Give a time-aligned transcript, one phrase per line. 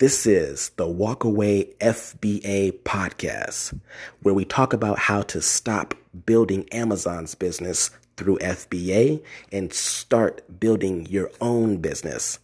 [0.00, 3.78] This is the Walkaway FBA podcast,
[4.22, 5.92] where we talk about how to stop
[6.24, 12.38] building Amazon's business through FBA and start building your own business.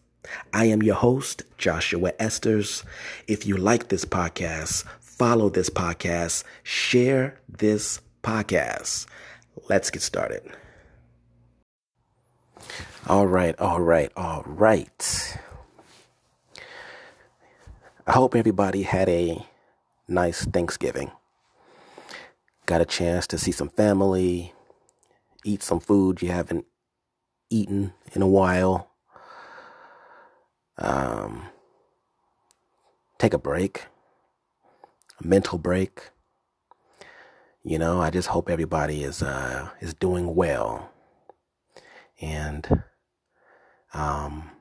[0.52, 2.84] I am your host, Joshua Esters.
[3.26, 9.06] If you like this podcast, follow this podcast, share this podcast.
[9.70, 10.42] Let's get started.
[13.06, 15.38] All right, all right, all right.
[18.08, 19.44] I hope everybody had a
[20.06, 21.10] nice Thanksgiving.
[22.64, 24.54] Got a chance to see some family,
[25.44, 26.66] eat some food you haven't
[27.50, 28.92] eaten in a while.
[30.78, 31.48] Um,
[33.18, 33.86] take a break,
[35.20, 36.10] a mental break.
[37.64, 40.90] You know, I just hope everybody is uh, is doing well,
[42.20, 42.84] and
[43.92, 44.52] um,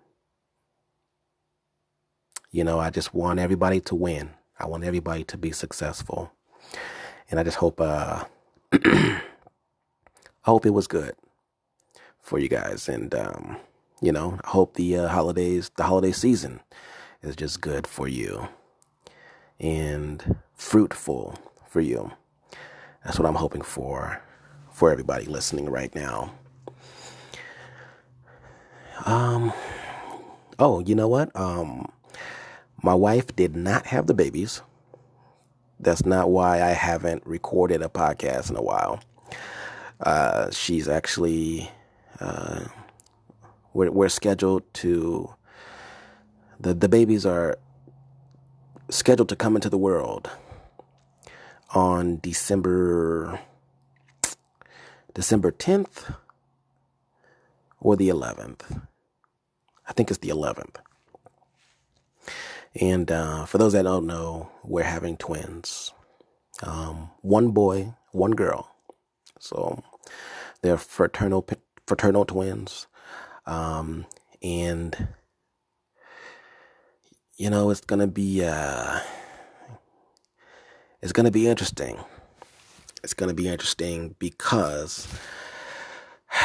[2.56, 4.30] you know, I just want everybody to win.
[4.58, 6.31] I want everybody to be successful.
[7.30, 8.23] And I just hope uh
[8.72, 9.22] I
[10.44, 11.16] hope it was good
[12.22, 13.58] for you guys and um
[14.02, 16.62] you know, I hope the uh, holidays the holiday season
[17.22, 18.47] is just good for you
[19.59, 22.09] and fruitful for you.
[23.03, 24.22] That's what I'm hoping for
[24.72, 26.31] for everybody listening right now.
[29.06, 29.52] Um
[30.58, 31.36] oh, you know what?
[31.36, 31.92] Um
[32.86, 34.61] my wife did not have the babies.
[35.80, 39.03] That's not why I haven't recorded a podcast in a while.
[40.00, 41.72] Uh, she's actually,
[42.19, 42.66] uh,
[43.73, 45.33] we're, we're scheduled to,
[46.59, 47.58] the, the babies are
[48.91, 50.30] scheduled to come into the world
[51.73, 53.39] on December,
[55.16, 56.13] December 10th
[57.80, 58.86] or the 11th.
[59.88, 60.75] I think it's the 11th.
[62.80, 65.92] And uh, for those that don't know, we're having twins.
[66.63, 68.75] Um, one boy, one girl.
[69.40, 69.84] So
[70.62, 71.47] they're fraternal
[71.88, 72.88] fraternal twins.
[73.46, 74.06] Um,
[74.41, 75.08] and
[77.38, 79.00] you know, it's gonna be uh,
[81.02, 81.97] it's gonna be interesting.
[83.03, 85.08] It's gonna be interesting because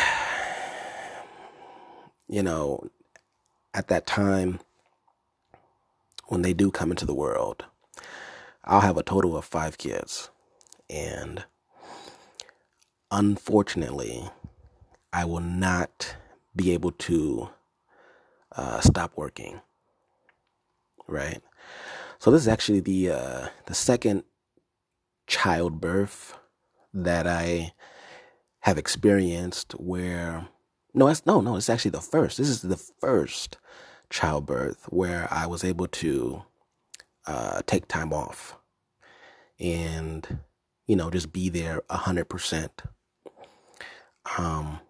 [2.29, 2.89] you know,
[3.75, 4.61] at that time
[6.31, 7.65] when they do come into the world,
[8.65, 10.31] I'll have a total of five kids.
[10.89, 11.45] And
[13.11, 14.31] unfortunately,
[15.13, 16.15] I will not
[16.55, 17.51] be able to
[18.55, 19.61] uh, stop working.
[21.09, 21.43] Right?
[22.21, 24.23] So this is actually the uh, the second
[25.27, 26.39] childbirth
[26.95, 27.73] that I
[28.61, 30.47] have experienced where
[30.95, 32.39] no, it's no, no, it's actually the first.
[32.39, 33.59] This is the first
[34.11, 36.43] childbirth where I was able to
[37.27, 38.57] uh, take time off
[39.59, 40.41] and,
[40.87, 42.83] you know, just be there a hundred percent.
[44.39, 44.81] Um,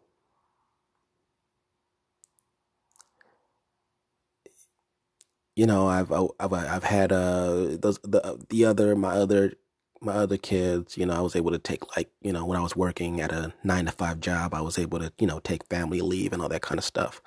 [5.57, 9.53] you know, I've, I've, I've had, uh, those, the, the other, my other,
[10.01, 12.63] my other kids, you know, I was able to take like, you know, when I
[12.63, 15.67] was working at a nine to five job, I was able to, you know, take
[15.67, 17.21] family leave and all that kind of stuff.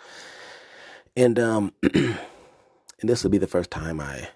[1.18, 2.18] And um and
[3.04, 4.30] this will be the first time I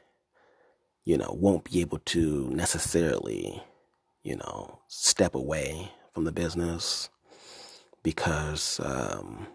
[1.06, 3.64] you know, won't be able to necessarily,
[4.24, 7.10] you know, step away from the business
[8.04, 9.48] because um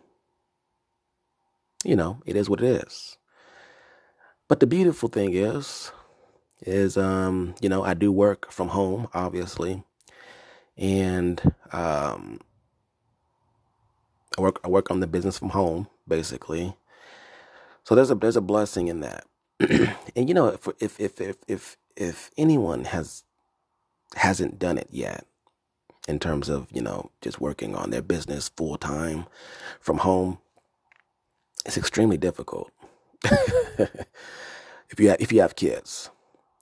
[1.85, 3.19] you know, it is what it is.
[4.49, 5.93] But the beautiful thing is
[6.63, 9.85] is um, you know, I do work from home, obviously.
[10.79, 11.41] And
[11.73, 12.41] um
[14.39, 16.77] I work I work on the business from home, basically.
[17.85, 19.25] So there's a there's a blessing in that.
[19.61, 23.25] and you know, if if if if if if anyone has
[24.17, 25.27] hasn't done it yet
[26.09, 29.27] in terms of, you know, just working on their business full time
[29.81, 30.39] from home,
[31.65, 32.71] it's extremely difficult.
[33.25, 36.11] if you have, if you have kids,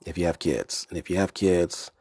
[0.05, 1.91] if you have kids, and if you have kids,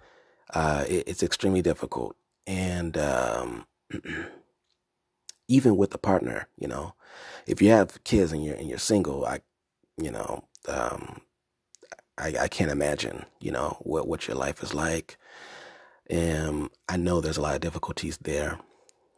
[0.53, 2.17] uh, it, it's extremely difficult.
[2.47, 3.67] And um,
[5.51, 6.95] even with a partner, you know,
[7.47, 9.41] if you have kids and you're and you're single, I,
[9.99, 11.21] you know, um,
[12.17, 15.19] I I can't imagine, you know, what what your life is like.
[16.09, 18.59] And I know there's a lot of difficulties there,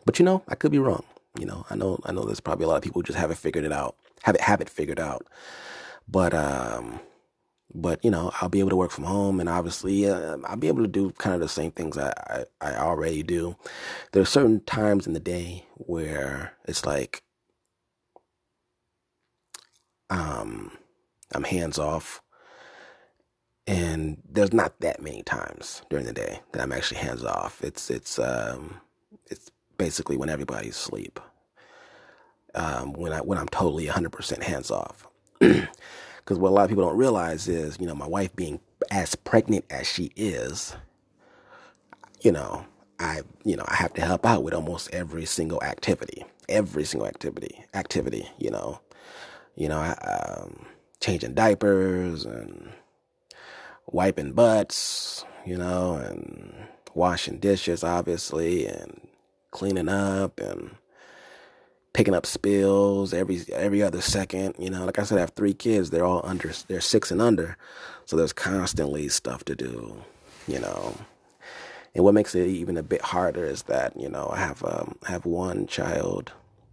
[0.06, 1.04] but you know, I could be wrong.
[1.38, 3.38] You know, I know I know there's probably a lot of people who just haven't
[3.38, 5.26] figured it out, have it have it figured out.
[6.08, 7.00] But um,
[7.74, 10.68] but you know I'll be able to work from home and obviously uh, I'll be
[10.68, 13.56] able to do kind of the same things I, I, I already do.
[14.12, 17.22] There are certain times in the day where it's like
[20.10, 20.72] um
[21.34, 22.20] I'm hands off
[23.66, 27.62] and there's not that many times during the day that I'm actually hands off.
[27.64, 28.80] It's it's um,
[29.30, 31.20] it's basically when everybody's asleep.
[32.54, 35.08] Um, when I when I'm totally 100% hands off.
[36.24, 38.60] Because what a lot of people don't realize is, you know, my wife being
[38.90, 40.76] as pregnant as she is,
[42.22, 42.66] you know,
[43.00, 47.08] I you know I have to help out with almost every single activity, every single
[47.08, 48.28] activity, activity.
[48.38, 48.80] You know,
[49.56, 50.66] you know, um,
[51.00, 52.72] changing diapers and
[53.86, 56.54] wiping butts, you know, and
[56.94, 59.08] washing dishes, obviously, and
[59.50, 60.72] cleaning up and
[61.92, 64.54] picking up spills every every other second.
[64.58, 65.90] You know, like I said, I have three kids.
[65.90, 67.56] They're all under, they're six and under,
[68.06, 70.02] so there's constantly stuff to do.
[70.48, 70.96] You know,
[71.94, 74.98] and what makes it even a bit harder is that you know I have um,
[75.06, 76.32] I have one child.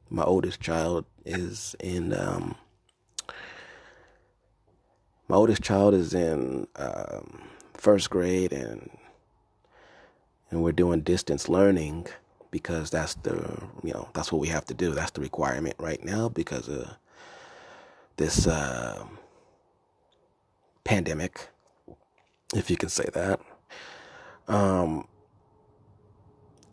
[0.09, 2.55] My oldest child is in um,
[5.27, 7.43] my oldest child is in um,
[7.75, 8.89] first grade, and
[10.49, 12.07] and we're doing distance learning
[12.51, 13.35] because that's the
[13.83, 14.91] you know that's what we have to do.
[14.91, 16.95] That's the requirement right now because of
[18.17, 19.05] this uh,
[20.83, 21.49] pandemic,
[22.55, 23.39] if you can say that.
[24.47, 25.07] Um,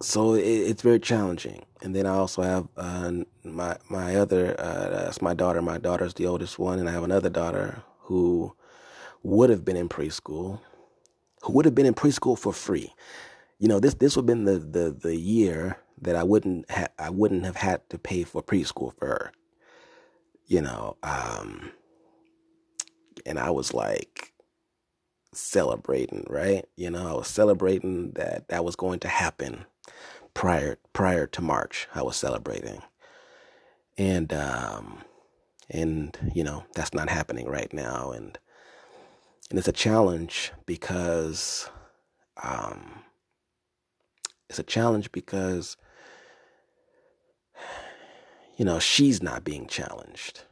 [0.00, 1.64] so it, it's very challenging.
[1.82, 3.12] And then I also have uh,
[3.44, 5.62] my my other uh, that's my daughter.
[5.62, 8.54] My daughter's the oldest one, and I have another daughter who
[9.22, 10.60] would have been in preschool,
[11.42, 12.92] who would have been in preschool for free.
[13.58, 16.88] You know, this this would have been the, the, the year that I wouldn't ha-
[16.98, 19.32] I wouldn't have had to pay for preschool for her.
[20.46, 21.72] You know, um,
[23.26, 24.32] and I was like
[25.34, 26.66] celebrating, right?
[26.76, 29.66] You know, I was celebrating that that was going to happen
[30.34, 31.88] prior prior to March.
[31.94, 32.82] I was celebrating,
[33.98, 34.98] and um,
[35.70, 38.38] and you know that's not happening right now and
[39.50, 41.70] and it's a challenge because
[42.42, 43.02] um
[44.48, 45.76] it's a challenge because
[48.56, 50.42] you know she's not being challenged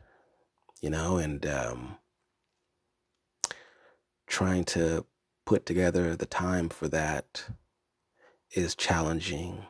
[0.81, 1.97] you know and um
[4.27, 5.05] trying to
[5.47, 7.45] put together the time for that
[8.53, 9.65] is challenging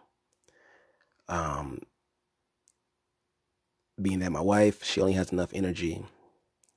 [1.29, 1.81] um
[4.01, 6.05] being that my wife, she only has enough energy.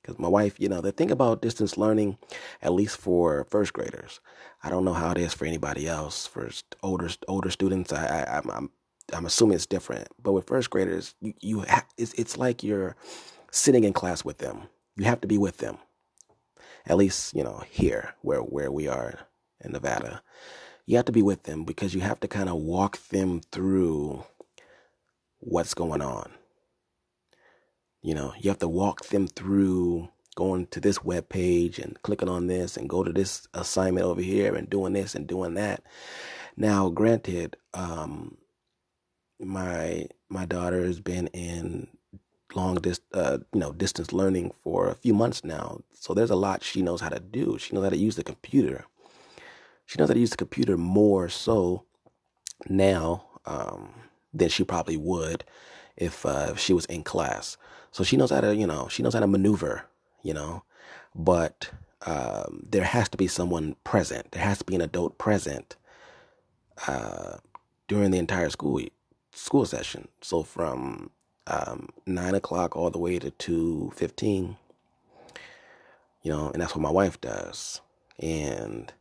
[0.08, 2.16] Because my wife, you know, the thing about distance learning,
[2.62, 4.20] at least for first graders,
[4.64, 6.26] I don't know how it is for anybody else.
[6.26, 6.48] For
[6.82, 8.70] older older students, I, I am I'm,
[9.12, 10.08] I'm assuming it's different.
[10.22, 12.96] But with first graders, you you ha- it's it's like you're
[13.50, 14.62] sitting in class with them.
[14.96, 15.76] You have to be with them.
[16.86, 19.28] At least you know here where where we are
[19.62, 20.22] in Nevada,
[20.86, 24.24] you have to be with them because you have to kind of walk them through
[25.40, 26.30] what's going on
[28.02, 32.28] you know, you have to walk them through going to this web page and clicking
[32.28, 35.82] on this and go to this assignment over here and doing this and doing that.
[36.56, 38.36] Now, granted, um,
[39.40, 41.88] my my daughter has been in
[42.54, 46.36] long dist uh, you know distance learning for a few months now, so there's a
[46.36, 47.58] lot she knows how to do.
[47.58, 48.84] She knows how to use the computer.
[49.86, 51.84] She knows how to use the computer more so
[52.68, 53.94] now um,
[54.32, 55.44] than she probably would
[55.96, 57.56] if uh, if she was in class.
[57.90, 59.84] So she knows how to, you know, she knows how to maneuver,
[60.22, 60.62] you know,
[61.14, 61.70] but
[62.06, 64.32] um, there has to be someone present.
[64.32, 65.76] There has to be an adult present
[66.86, 67.38] uh,
[67.88, 68.80] during the entire school
[69.32, 70.08] school session.
[70.20, 71.10] So from
[71.46, 74.56] um, nine o'clock all the way to two fifteen,
[76.22, 77.80] you know, and that's what my wife does,
[78.18, 78.92] and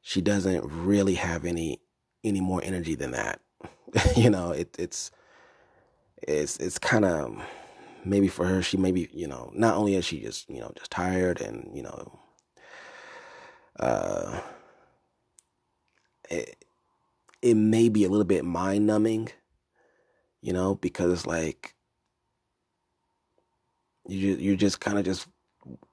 [0.00, 1.80] she doesn't really have any
[2.24, 3.40] any more energy than that.
[4.16, 5.10] you know, it, it's
[6.22, 7.42] it's it's kind of
[8.04, 10.90] maybe for her, she maybe, you know, not only is she just, you know, just
[10.90, 12.18] tired and, you know,
[13.78, 14.40] uh,
[16.30, 16.64] it,
[17.40, 19.28] it may be a little bit mind numbing,
[20.40, 21.74] you know, because it's like,
[24.08, 25.28] you, you're just kind of just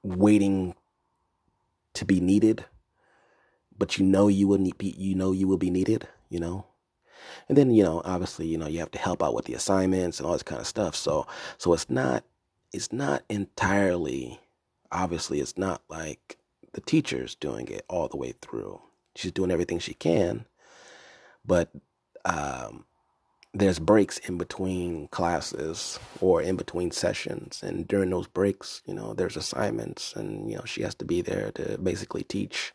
[0.03, 0.73] waiting
[1.93, 2.65] to be needed,
[3.77, 6.65] but you know you will be, you know you will be needed, you know,
[7.47, 10.19] and then, you know, obviously, you know, you have to help out with the assignments
[10.19, 10.95] and all this kind of stuff.
[10.95, 12.23] So, so it's not,
[12.73, 14.39] it's not entirely,
[14.91, 16.37] obviously, it's not like
[16.73, 18.81] the teacher's doing it all the way through.
[19.15, 20.45] She's doing everything she can,
[21.45, 21.71] but,
[22.25, 22.85] um,
[23.53, 29.13] there's breaks in between classes or in between sessions and during those breaks you know
[29.13, 32.73] there's assignments and you know she has to be there to basically teach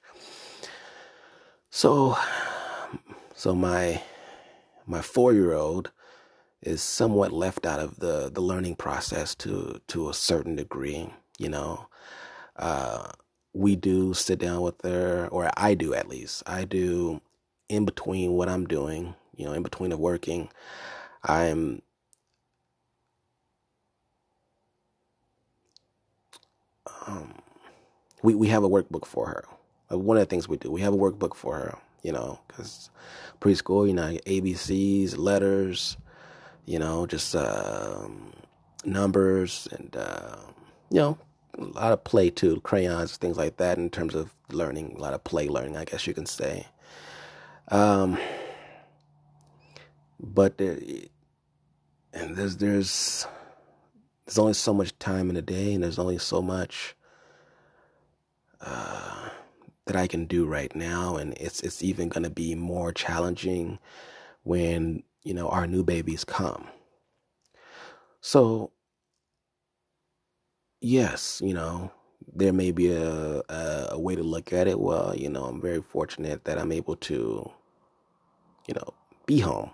[1.70, 2.16] so
[3.34, 4.02] so my
[4.86, 5.90] my four year old
[6.62, 11.48] is somewhat left out of the, the learning process to to a certain degree, you
[11.50, 11.88] know.
[12.56, 13.08] Uh,
[13.54, 16.42] we do sit down with her, or I do at least.
[16.46, 17.20] I do
[17.68, 20.50] in between what I'm doing, you know, in between of working.
[21.24, 21.82] I'm
[27.06, 27.34] um,
[28.22, 29.44] we we have a workbook for her.
[29.96, 31.78] One of the things we do, we have a workbook for her.
[32.04, 32.90] You know, because
[33.40, 35.96] preschool, you know, ABCs, letters,
[36.66, 38.32] you know, just um,
[38.84, 40.36] numbers and uh,
[40.90, 41.18] you know
[41.58, 43.78] a lot of play too, crayons, things like that.
[43.78, 46.66] In terms of learning, a lot of play learning, I guess you can say.
[47.68, 48.18] Um,
[50.20, 50.78] but there,
[52.12, 53.26] and there's there's
[54.26, 56.94] there's only so much time in a day, and there's only so much
[58.60, 59.28] uh,
[59.86, 63.78] that I can do right now, and it's it's even going to be more challenging
[64.44, 66.68] when you know our new babies come.
[68.20, 68.72] So
[70.80, 71.90] yes, you know,
[72.34, 74.78] there may be a, a, a way to look at it.
[74.80, 77.50] Well, you know, I'm very fortunate that I'm able to,
[78.66, 78.94] you know,
[79.26, 79.70] be home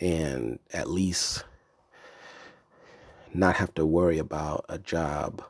[0.00, 1.44] and at least
[3.34, 5.42] not have to worry about a job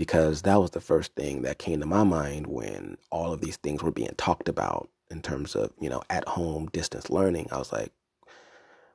[0.00, 3.58] because that was the first thing that came to my mind when all of these
[3.58, 7.46] things were being talked about in terms of, you know, at home distance learning.
[7.52, 7.92] I was like,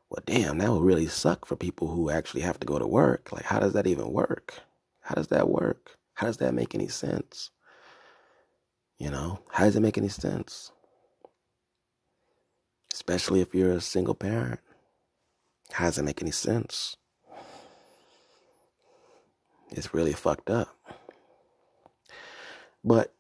[0.10, 3.32] well, damn, that would really suck for people who actually have to go to work.
[3.32, 4.56] Like, how does that even work?
[5.02, 5.96] How does that work?
[6.16, 7.52] How does that make any sense?
[8.98, 10.72] You know, how does it make any sense?
[12.92, 14.60] Especially if you're a single parent.
[15.70, 16.98] How does it make any sense?
[19.76, 20.76] It's really fucked up.
[22.84, 23.14] But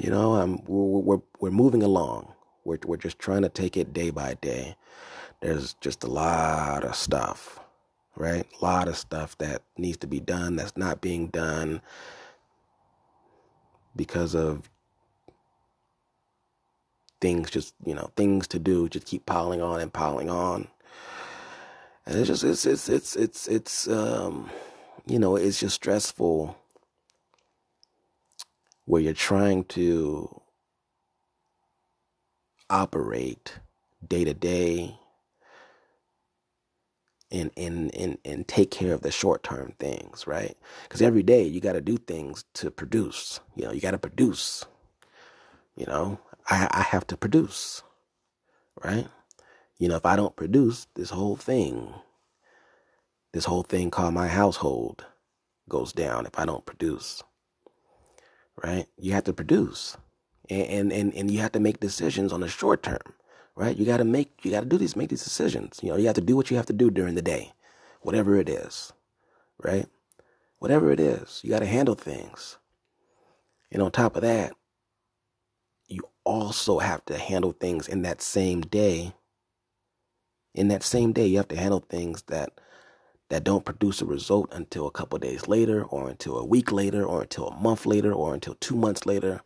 [0.00, 2.32] you know, I'm we're we're, we're moving along.
[2.64, 4.76] We're, we're just trying to take it day by day.
[5.40, 7.60] There's just a lot of stuff,
[8.16, 8.46] right?
[8.60, 11.82] A lot of stuff that needs to be done that's not being done
[13.96, 14.70] because of
[17.20, 20.68] things just, you know, things to do just keep piling on and piling on.
[22.06, 24.50] And it's just it's it's it's it's it's um
[25.06, 26.56] you know, it's just stressful
[28.86, 30.42] where you're trying to
[32.70, 33.60] operate
[34.06, 34.98] day to day
[37.30, 40.56] and and and and take care of the short term things, right?
[40.84, 43.40] Because every day you got to do things to produce.
[43.56, 44.64] You know, you got to produce.
[45.76, 47.82] You know, I I have to produce,
[48.84, 49.08] right?
[49.78, 51.92] You know, if I don't produce, this whole thing,
[53.32, 55.04] this whole thing called my household,
[55.68, 56.26] goes down.
[56.26, 57.22] If I don't produce,
[58.62, 58.86] right?
[58.98, 59.96] You have to produce
[60.50, 63.14] and and and you have to make decisions on the short term,
[63.54, 63.76] right?
[63.76, 65.80] You got to make you got to do these make these decisions.
[65.82, 67.52] You know, you have to do what you have to do during the day,
[68.02, 68.92] whatever it is,
[69.58, 69.86] right?
[70.58, 72.58] Whatever it is, you got to handle things.
[73.70, 74.54] And on top of that,
[75.88, 79.12] you also have to handle things in that same day.
[80.56, 82.50] In that same day, you have to handle things that
[83.28, 87.04] that don't produce a result until a couple days later or until a week later
[87.04, 89.42] or until a month later or until 2 months later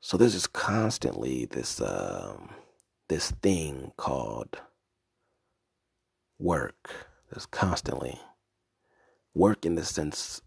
[0.00, 2.50] so there's just constantly this um,
[3.08, 4.58] this thing called
[6.38, 7.08] work.
[7.30, 8.20] There's constantly
[9.34, 10.42] work in the sense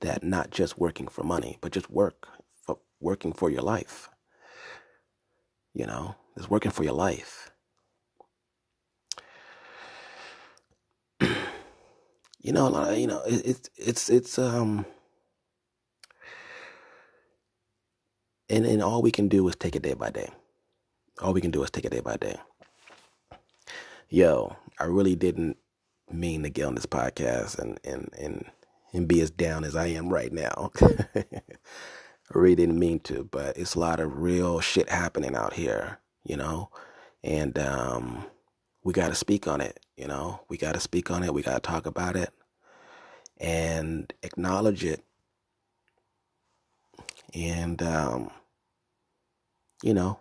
[0.00, 2.28] that not just working for money, but just work
[2.64, 4.08] for working for your life.
[5.74, 7.50] You know, it's working for your life.
[12.46, 14.86] You know, a lot of, you know, it, it's it's it's um
[18.48, 20.30] and and all we can do is take it day by day.
[21.20, 22.36] All we can do is take it day by day.
[24.08, 25.56] Yo, I really didn't
[26.08, 28.44] mean to get on this podcast and and and
[28.92, 30.70] and be as down as I am right now.
[30.80, 31.24] I
[32.30, 36.36] really didn't mean to, but it's a lot of real shit happening out here, you
[36.36, 36.70] know,
[37.24, 38.24] and um,
[38.84, 39.80] we got to speak on it.
[39.96, 41.34] You know, we got to speak on it.
[41.34, 42.30] We got to talk about it
[43.40, 45.04] and acknowledge it
[47.34, 48.30] and um,
[49.82, 50.18] you know,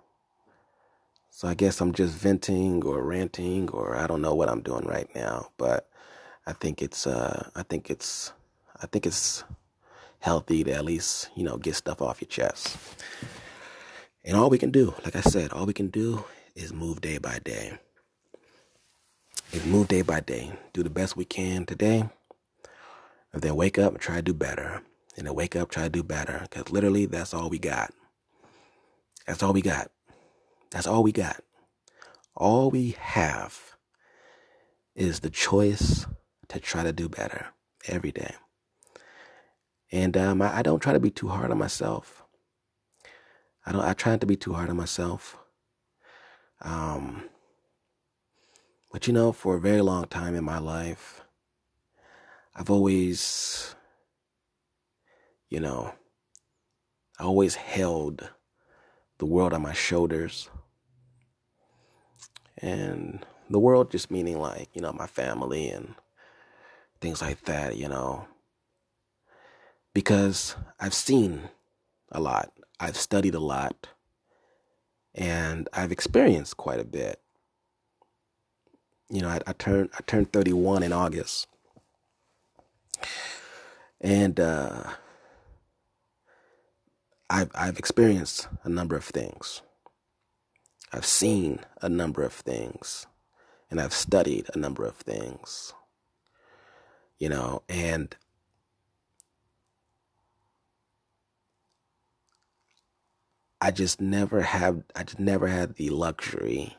[1.31, 4.85] so I guess I'm just venting or ranting or I don't know what I'm doing
[4.85, 5.89] right now, but
[6.45, 8.33] I think it's uh, I think it's
[8.81, 9.43] I think it's
[10.19, 12.77] healthy to at least you know get stuff off your chest.
[14.25, 17.17] And all we can do, like I said, all we can do is move day
[17.17, 17.79] by day.
[19.53, 20.51] Is move day by day.
[20.73, 22.09] Do the best we can today.
[23.35, 24.81] And then wake up and try to do better
[25.17, 26.47] and then wake up, try to do better.
[26.49, 27.93] Because literally, that's all we got.
[29.27, 29.91] That's all we got.
[30.71, 31.41] That's all we got.
[32.33, 33.75] All we have
[34.95, 36.05] is the choice
[36.47, 37.47] to try to do better
[37.89, 38.35] every day.
[39.91, 42.23] And um, I, I don't try to be too hard on myself.
[43.65, 43.81] I don't.
[43.83, 45.37] I try not to be too hard on myself.
[46.61, 47.29] Um,
[48.93, 51.24] but you know, for a very long time in my life,
[52.55, 53.75] I've always,
[55.49, 55.93] you know,
[57.19, 58.29] I always held
[59.17, 60.49] the world on my shoulders.
[62.57, 65.95] And the world just meaning like, you know, my family and
[67.01, 68.25] things like that, you know.
[69.93, 71.49] Because I've seen
[72.11, 73.87] a lot, I've studied a lot,
[75.13, 77.21] and I've experienced quite a bit.
[79.09, 81.47] You know, I, I turned I turned 31 in August.
[84.05, 84.83] And uh
[87.29, 89.63] I've I've experienced a number of things.
[90.93, 93.07] I've seen a number of things
[93.71, 95.73] and I've studied a number of things.
[97.19, 98.15] You know, and
[103.61, 106.77] I just never have I just never had the luxury.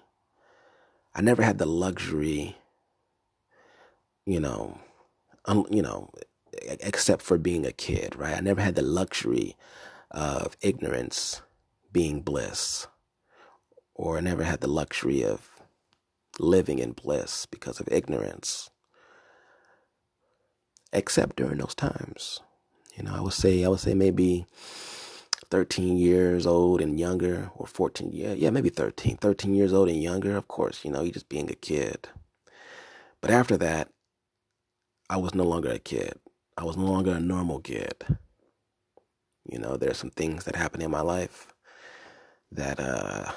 [1.14, 2.56] I never had the luxury,
[4.26, 4.78] you know,
[5.46, 6.10] um, you know,
[6.68, 8.36] except for being a kid, right?
[8.36, 9.56] I never had the luxury
[10.10, 11.42] of ignorance
[11.92, 12.86] being bliss,
[13.94, 15.50] or I never had the luxury of
[16.38, 18.70] living in bliss because of ignorance,
[20.92, 22.40] except during those times.
[22.96, 24.46] You know, I would say, I would say maybe
[25.50, 30.02] 13 years old and younger, or 14, yeah, yeah, maybe 13, 13 years old and
[30.02, 30.36] younger.
[30.36, 32.08] Of course, you know, you just being a kid.
[33.20, 33.88] But after that,
[35.08, 36.18] I was no longer a kid.
[36.56, 38.04] I was no longer a normal kid.
[39.44, 41.52] You know, there's some things that happen in my life
[42.52, 43.32] that uh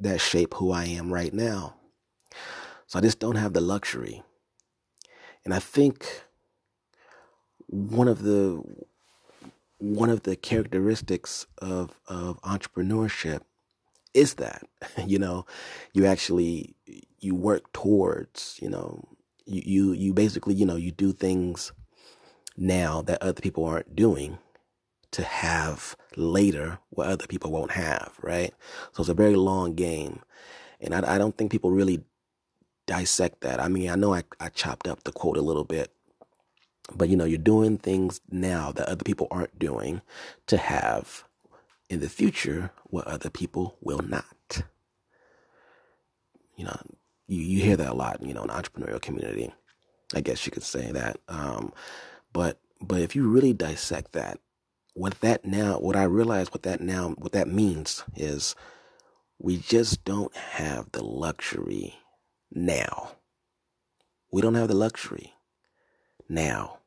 [0.00, 1.76] that shape who I am right now.
[2.86, 4.22] So I just don't have the luxury.
[5.44, 6.24] And I think
[7.66, 8.62] one of the
[9.78, 13.42] one of the characteristics of of entrepreneurship
[14.14, 14.62] is that
[15.06, 15.46] you know
[15.92, 16.74] you actually
[17.18, 19.08] you work towards you know
[19.44, 21.72] you you, you basically you know you do things
[22.56, 24.38] now that other people aren't doing
[25.12, 28.52] to have later what other people won't have, right?
[28.92, 30.20] So it's a very long game.
[30.80, 32.02] And I, I don't think people really
[32.86, 33.60] dissect that.
[33.60, 35.92] I mean, I know I, I chopped up the quote a little bit,
[36.94, 40.02] but you know, you're doing things now that other people aren't doing
[40.46, 41.24] to have
[41.88, 44.62] in the future what other people will not.
[46.56, 46.80] You know,
[47.28, 49.52] you, you hear that a lot, you know, in the entrepreneurial community.
[50.14, 51.18] I guess you could say that.
[51.28, 51.72] Um,
[52.32, 54.38] but but if you really dissect that,
[54.94, 58.54] what that now, what I realize, what that now, what that means is,
[59.38, 61.94] we just don't have the luxury
[62.50, 63.12] now.
[64.32, 65.34] We don't have the luxury
[66.28, 66.78] now,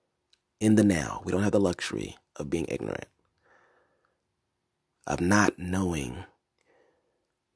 [0.60, 1.22] in the now.
[1.24, 3.08] We don't have the luxury of being ignorant,
[5.08, 6.26] of not knowing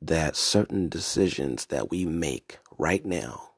[0.02, 3.50] that certain decisions that we make right now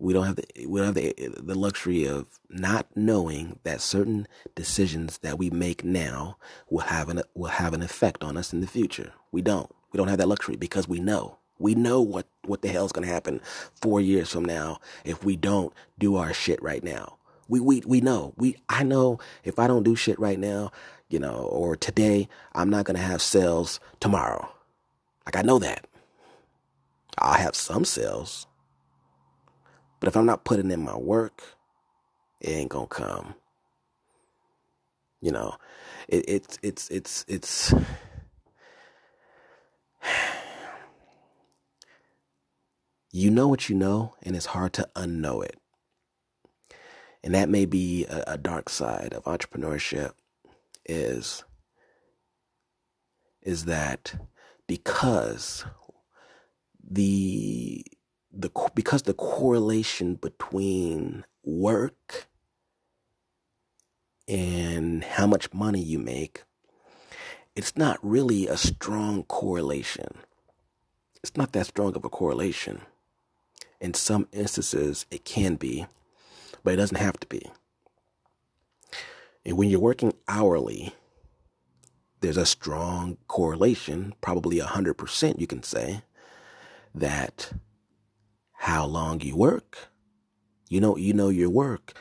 [0.00, 4.26] we don't have the we don't have the the luxury of not knowing that certain
[4.54, 6.38] decisions that we make now
[6.70, 9.12] will have an will have an effect on us in the future.
[9.30, 9.70] We don't.
[9.92, 11.38] We don't have that luxury because we know.
[11.58, 13.40] We know what what the hell's going to happen
[13.82, 17.18] 4 years from now if we don't do our shit right now.
[17.48, 18.32] We we we know.
[18.36, 20.72] We I know if I don't do shit right now,
[21.10, 24.50] you know, or today, I'm not going to have sales tomorrow.
[25.26, 25.86] Like I know that.
[27.18, 28.46] I'll have some sales
[30.00, 31.42] but if I'm not putting in my work,
[32.40, 33.34] it ain't gonna come.
[35.20, 35.56] You know,
[36.08, 37.74] it, it's it's it's it's
[43.12, 45.56] you know what you know, and it's hard to unknow it.
[47.22, 50.12] And that may be a, a dark side of entrepreneurship
[50.86, 51.44] is
[53.42, 54.14] is that
[54.66, 55.64] because
[56.82, 57.84] the
[58.32, 62.28] the because the correlation between work
[64.28, 66.44] and how much money you make
[67.56, 70.06] it's not really a strong correlation.
[71.22, 72.82] It's not that strong of a correlation.
[73.80, 75.86] In some instances it can be
[76.62, 77.50] but it doesn't have to be.
[79.44, 80.94] And when you're working hourly
[82.20, 86.02] there's a strong correlation probably 100% you can say
[86.94, 87.52] that
[88.60, 89.88] how long you work.
[90.68, 91.94] You know, you know your work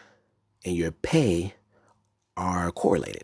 [0.65, 1.53] and your pay
[2.35, 3.23] are correlated.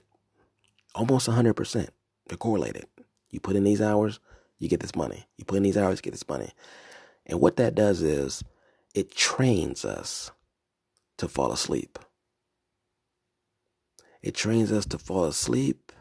[0.96, 1.90] Almost 100%.
[2.28, 2.86] They're correlated.
[3.30, 4.22] You put in these hours,
[4.58, 5.28] you get this money.
[5.38, 6.54] You put in these hours, you get this money.
[7.26, 8.42] And what that does is
[8.94, 10.32] it trains us
[11.18, 12.00] to fall asleep.
[14.24, 15.92] It trains us to fall asleep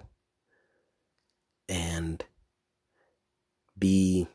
[1.69, 2.25] and
[3.77, 4.29] be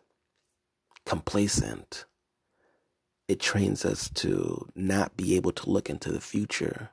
[1.06, 2.04] complacent.
[3.30, 6.90] It trains us to not be able to look into the future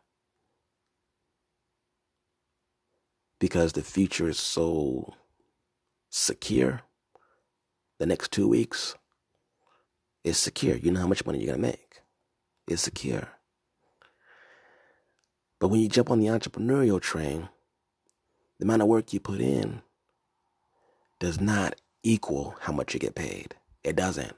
[3.41, 5.15] because the future is so
[6.11, 6.83] secure.
[7.99, 8.97] The next two weeks
[10.25, 10.77] is secure.
[10.77, 12.03] You know how much money you're going to make.
[12.69, 13.29] It's secure.
[15.59, 17.49] But when you jump on the entrepreneurial train,
[18.59, 19.81] the amount of work you put in
[21.19, 23.55] does not equal how much you get paid.
[23.83, 24.37] It doesn't.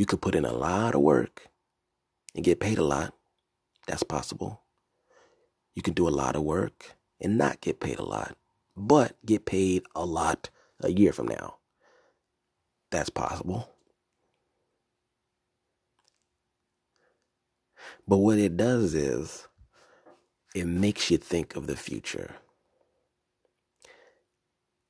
[0.00, 1.48] You could put in a lot of work
[2.34, 3.12] and get paid a lot.
[3.86, 4.62] That's possible.
[5.74, 8.34] You can do a lot of work and not get paid a lot,
[8.74, 10.48] but get paid a lot
[10.80, 11.56] a year from now.
[12.90, 13.68] That's possible.
[18.08, 19.48] But what it does is
[20.54, 22.36] it makes you think of the future.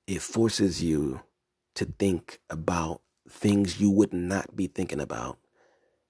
[0.06, 1.22] It forces you
[1.74, 5.38] to think about things you would not be thinking about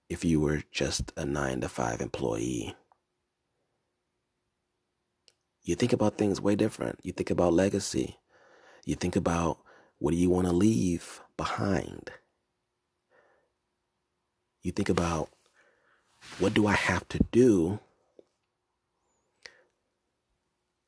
[0.08, 2.74] if you were just a nine to five employee.
[5.62, 6.98] You think about things way different.
[7.02, 8.18] You think about legacy.
[8.84, 9.58] You think about
[9.98, 12.10] what do you want to leave behind?
[14.62, 15.28] You think about
[16.38, 17.80] what do I have to do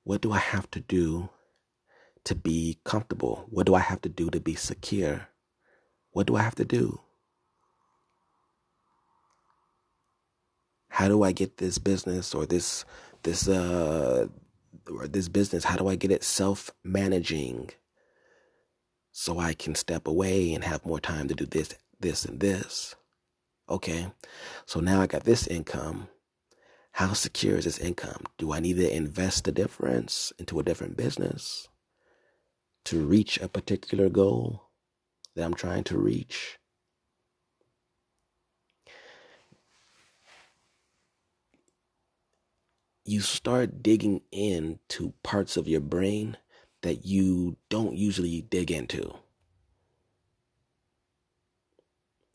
[0.05, 1.29] what do I have to do
[2.25, 3.47] to be comfortable?
[3.51, 5.29] What do I have to do to be secure?
[6.13, 7.01] What do I have to do?
[10.89, 12.85] How do I get this business or this
[13.23, 14.29] this uh
[14.91, 17.71] or this business how do I get it self-managing
[19.13, 22.95] so I can step away and have more time to do this this and this?
[23.69, 24.09] Okay.
[24.67, 26.09] So now I got this income
[26.93, 28.25] how secure is this income?
[28.39, 31.69] Do I need to invest the difference into a different business
[32.85, 34.71] to reach a particular goal
[35.35, 36.59] that I'm trying to reach?
[43.05, 46.37] You start digging into parts of your brain
[46.83, 49.15] that you don't usually dig into.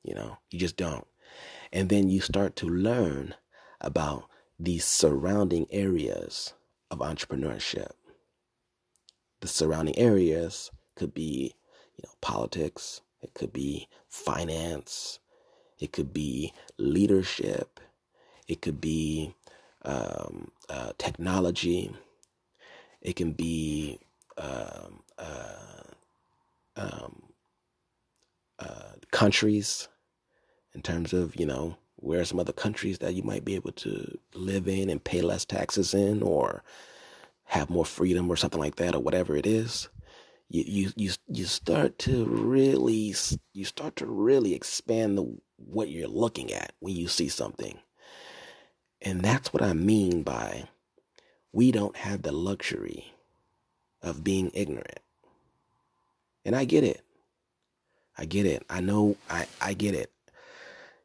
[0.03, 1.05] You know, you just don't.
[1.71, 3.35] And then you start to learn
[3.81, 4.29] about
[4.59, 6.53] the surrounding areas
[6.89, 7.91] of entrepreneurship.
[9.41, 11.55] The surrounding areas could be,
[11.97, 15.19] you know, politics, it could be finance,
[15.79, 17.79] it could be leadership,
[18.47, 19.33] it could be
[19.83, 21.91] um, uh, technology,
[23.01, 23.99] it can be
[24.37, 25.83] um, uh,
[26.75, 27.23] um,
[28.59, 29.87] uh, countries
[30.73, 33.71] in terms of, you know, where are some other countries that you might be able
[33.71, 36.63] to live in and pay less taxes in or
[37.45, 39.89] have more freedom or something like that or whatever it is
[40.49, 43.13] you you you, you start to really
[43.53, 47.79] you start to really expand the what you're looking at when you see something.
[49.01, 50.69] And that's what i mean by
[51.51, 53.13] we don't have the luxury
[54.01, 54.99] of being ignorant.
[56.45, 57.01] And i get it.
[58.17, 58.63] I get it.
[58.69, 60.11] I know i i get it.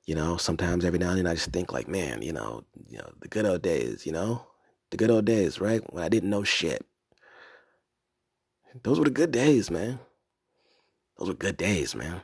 [0.06, 2.98] You know, sometimes every now and then I just think like, man, you know, you
[2.98, 4.44] know, the good old days, you know,
[4.90, 5.80] the good old days, right?
[5.92, 6.84] When I didn't know shit.
[8.82, 9.98] Those were the good days, man.
[11.18, 12.22] Those were good days, man.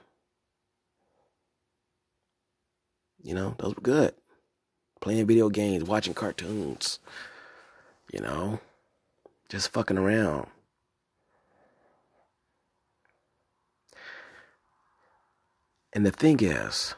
[3.22, 4.14] You know, those were good.
[5.00, 6.98] Playing video games, watching cartoons,
[8.12, 8.60] you know,
[9.48, 10.46] just fucking around.
[15.92, 16.94] And the thing is,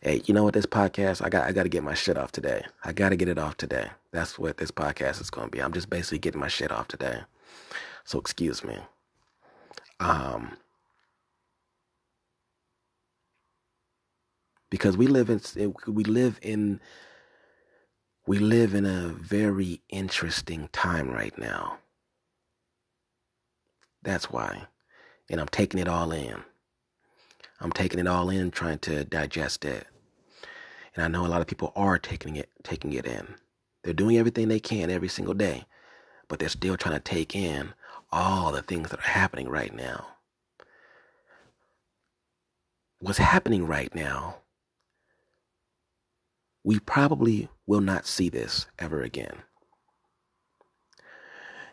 [0.00, 0.54] hey, you know what?
[0.54, 2.64] This podcast, I got, I got to get my shit off today.
[2.84, 3.90] I got to get it off today.
[4.12, 5.60] That's what this podcast is going to be.
[5.60, 7.20] I'm just basically getting my shit off today.
[8.04, 8.78] So excuse me.
[10.00, 10.56] Um,
[14.70, 16.80] because we live in, we live in,
[18.26, 21.78] we live in a very interesting time right now.
[24.02, 24.66] That's why.
[25.30, 26.42] And I'm taking it all in.
[27.60, 29.86] I'm taking it all in, trying to digest it.
[30.94, 33.34] And I know a lot of people are taking it taking it in.
[33.82, 35.64] They're doing everything they can every single day,
[36.32, 37.74] but they're still trying to take in
[38.10, 40.06] all the things that are happening right now.
[43.00, 44.38] What's happening right now,
[46.64, 49.42] we probably will not see this ever again.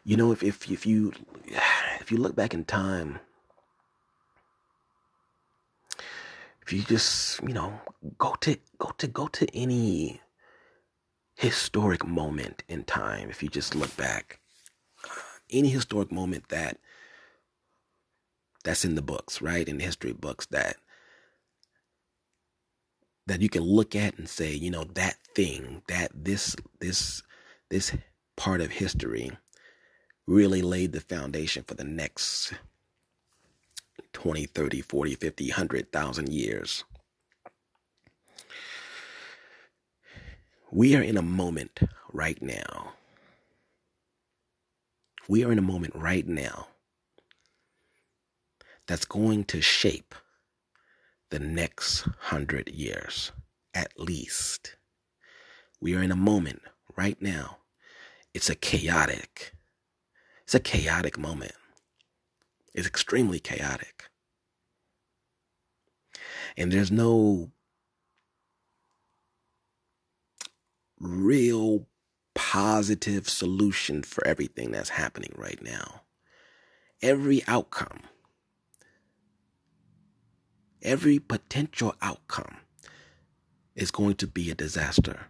[0.03, 1.13] You know, if, if, if you
[2.01, 3.19] if you look back in time,
[6.63, 7.79] if you just, you know,
[8.17, 10.19] go to go to go to any
[11.35, 14.41] historic moment in time, if you just look back,
[15.51, 16.77] any historic moment that
[18.63, 19.67] that's in the books, right?
[19.67, 20.77] In the history books that
[23.27, 27.21] that you can look at and say, you know, that thing, that this this
[27.69, 27.95] this
[28.35, 29.31] part of history
[30.27, 32.53] really laid the foundation for the next
[34.13, 36.83] 20, 30, 40, 50, 100,000 years.
[40.71, 41.79] We are in a moment
[42.13, 42.93] right now.
[45.29, 46.69] We are in a moment right now
[48.87, 50.15] that's going to shape
[51.29, 53.31] the next hundred years,
[53.75, 54.75] at least.
[55.79, 56.63] We are in a moment
[56.97, 57.57] right now.
[58.33, 59.53] It's a chaotic,
[60.45, 61.53] it's a chaotic moment.
[62.73, 64.05] It's extremely chaotic.
[66.57, 67.51] And there's no
[70.99, 71.85] real
[72.35, 76.01] positive solution for everything that's happening right now.
[77.01, 78.01] Every outcome,
[80.81, 82.57] every potential outcome
[83.75, 85.27] is going to be a disaster.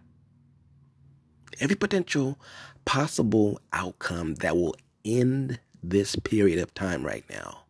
[1.60, 2.38] Every potential
[2.84, 7.60] possible outcome that will end this period of time right now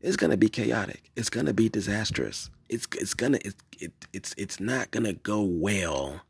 [0.00, 1.10] is going to be chaotic.
[1.16, 2.50] It's going to be disastrous.
[2.68, 6.22] It's it's going to it, it it's it's not going to go well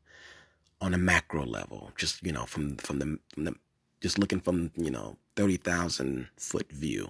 [0.84, 1.90] on a macro level.
[1.96, 3.54] Just, you know, from from the, from the
[4.00, 7.08] just looking from, you know, 30,000 foot view.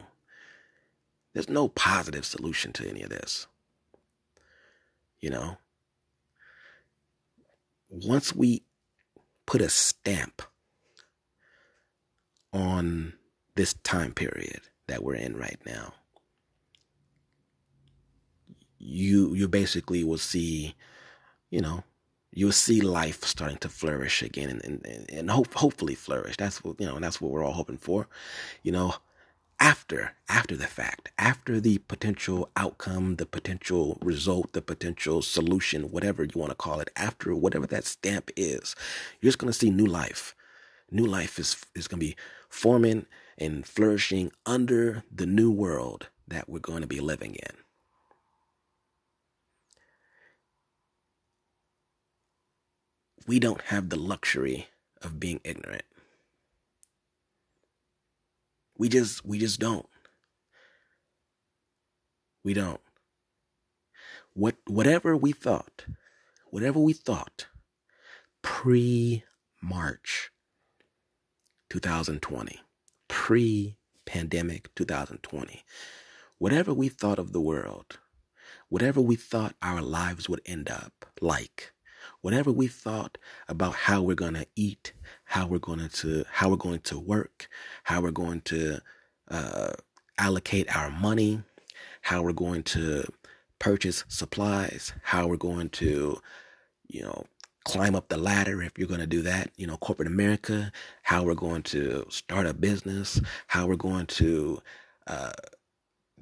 [1.32, 3.48] There's no positive solution to any of this.
[5.20, 5.56] You know,
[7.90, 8.62] once we
[9.44, 10.42] put a stamp
[12.52, 13.14] on
[13.56, 15.94] this time period that we're in right now.
[18.78, 20.74] You you basically will see,
[21.50, 21.82] you know,
[22.34, 26.36] you'll see life starting to flourish again and and, and hope, hopefully flourish.
[26.36, 28.08] That's what you know, that's what we're all hoping for.
[28.62, 28.94] You know,
[29.60, 36.24] after after the fact, after the potential outcome, the potential result, the potential solution, whatever
[36.24, 38.74] you want to call it, after whatever that stamp is,
[39.20, 40.34] you're just gonna see new life.
[40.90, 42.16] New life is is gonna be
[42.48, 43.06] forming
[43.38, 47.63] and flourishing under the new world that we're going to be living in.
[53.26, 54.68] We don't have the luxury
[55.02, 55.84] of being ignorant.
[58.76, 59.86] We just we just don't.
[62.42, 62.80] We don't.
[64.34, 65.86] What whatever we thought,
[66.50, 67.46] whatever we thought
[68.42, 69.24] pre
[69.62, 70.30] March
[71.70, 72.60] 2020,
[73.08, 75.64] pre pandemic 2020.
[76.38, 77.98] Whatever we thought of the world,
[78.68, 81.73] whatever we thought our lives would end up like,
[82.24, 86.56] whatever we thought about how we're going to eat, how we're going to how we're
[86.56, 87.48] going to work,
[87.82, 88.78] how we're going to
[89.30, 89.72] uh,
[90.16, 91.42] allocate our money,
[92.00, 93.04] how we're going to
[93.58, 96.18] purchase supplies, how we're going to
[96.88, 97.26] you know
[97.66, 99.50] climb up the ladder if you're going to do that.
[99.56, 104.62] You know, corporate America, how we're going to start a business, how we're going to
[105.06, 105.32] uh,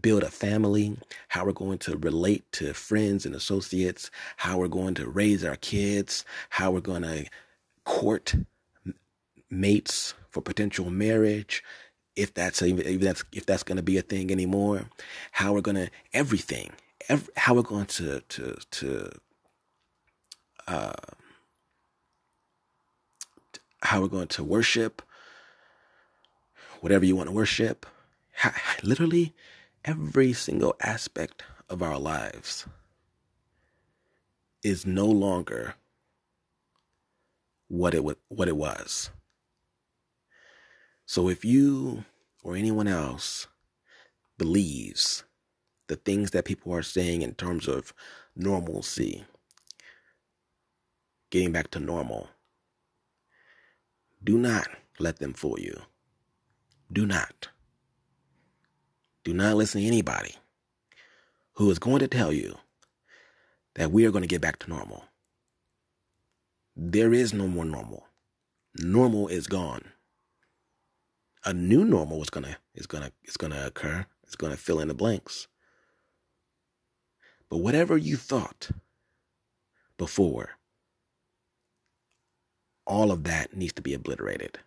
[0.02, 0.96] build a family,
[1.28, 5.56] how we're going to relate to friends and associates, how we're going to raise our
[5.56, 7.24] kids, how we're going to
[7.84, 8.34] court
[9.50, 11.62] mates for potential marriage.
[12.14, 14.90] If that's even if that's if that's going to be a thing anymore,
[15.30, 16.72] how we're going to everything,
[17.08, 19.10] every, how we're going to to to
[20.68, 20.92] uh,
[23.82, 25.00] how we're going to worship,
[26.80, 27.86] whatever you want to worship.
[28.82, 29.34] Literally,
[29.84, 32.66] every single aspect of our lives
[34.62, 35.74] is no longer
[37.68, 39.10] what it what it was.
[41.06, 42.04] So if you
[42.42, 43.46] or anyone else
[44.38, 45.24] believes
[45.88, 47.92] the things that people are saying in terms of
[48.36, 49.24] normalcy,
[51.30, 52.28] getting back to normal,
[54.22, 54.68] do not
[54.98, 55.82] let them fool you.
[56.92, 57.48] Do not.
[59.24, 60.34] Do not listen to anybody
[61.54, 62.56] who is going to tell you
[63.74, 65.04] that we are going to get back to normal.
[66.74, 68.06] There is no more normal.
[68.76, 69.92] Normal is gone.
[71.44, 74.06] A new normal is gonna is gonna is gonna occur.
[74.22, 75.48] It's gonna fill in the blanks.
[77.50, 78.70] But whatever you thought
[79.98, 80.50] before
[82.86, 84.58] all of that needs to be obliterated.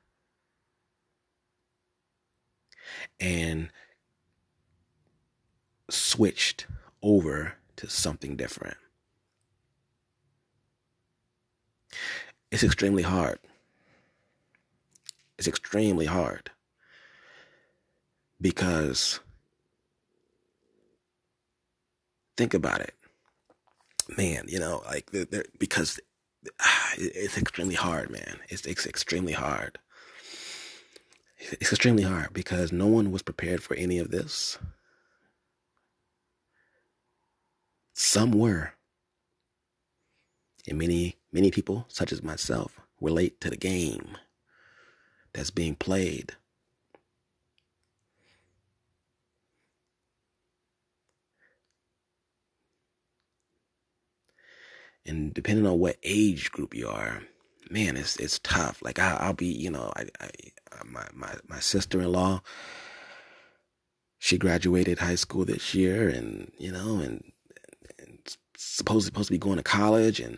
[3.19, 3.69] And
[5.89, 6.67] switched
[7.01, 8.77] over to something different.
[12.51, 13.39] It's extremely hard.
[15.37, 16.51] It's extremely hard.
[18.39, 19.19] Because
[22.37, 22.93] think about it.
[24.17, 25.99] Man you know like they're, they're, because
[26.61, 28.39] ah, it's extremely hard man.
[28.49, 29.79] It's, it's extremely hard.
[31.39, 34.57] It's extremely hard because no one was prepared for any of this
[37.95, 38.73] some were
[40.67, 44.17] and many many people such as myself relate to the game
[45.33, 46.35] that's being played
[55.05, 57.21] and depending on what age group you are,
[57.69, 58.81] man, it's it's tough.
[58.81, 60.29] Like I, will be, you know, I, I
[60.71, 62.41] uh, my my my sister in law,
[64.19, 67.23] she graduated high school this year, and you know, and,
[68.57, 70.37] and supposed to be going to college, and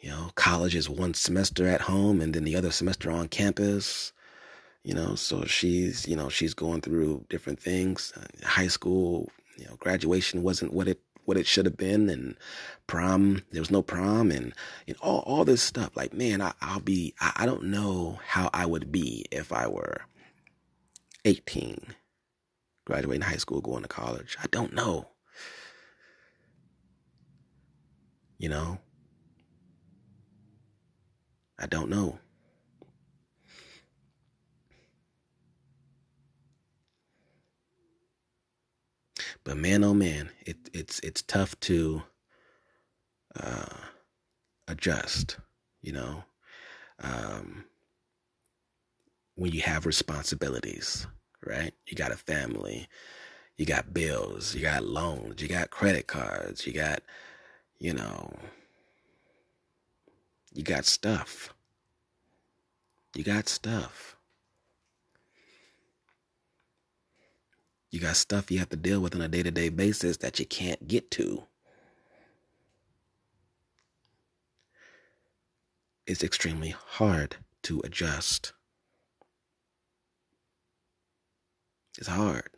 [0.00, 4.12] you know, college is one semester at home, and then the other semester on campus.
[4.82, 8.12] You know, so she's you know she's going through different things.
[8.16, 12.36] Uh, high school, you know, graduation wasn't what it what it should have been and
[12.86, 14.54] prom there was no prom and
[14.86, 18.48] know, all, all this stuff like man I, will be I, I don't know how
[18.54, 20.02] i would be if i were
[21.24, 21.94] 18
[22.86, 25.08] graduating high school going to college i don't know
[28.38, 28.78] you know
[31.58, 32.18] i don't know
[39.44, 42.02] But man, oh man, it, it's it's tough to
[43.40, 43.76] uh,
[44.68, 45.38] adjust.
[45.82, 46.24] You know,
[47.00, 47.64] um,
[49.36, 51.06] when you have responsibilities,
[51.44, 51.72] right?
[51.86, 52.88] You got a family,
[53.56, 57.02] you got bills, you got loans, you got credit cards, you got,
[57.78, 58.32] you know,
[60.52, 61.52] you got stuff.
[63.14, 64.16] You got stuff.
[67.90, 70.38] You got stuff you have to deal with on a day to day basis that
[70.38, 71.44] you can't get to.
[76.06, 78.52] It's extremely hard to adjust.
[81.98, 82.50] It's hard.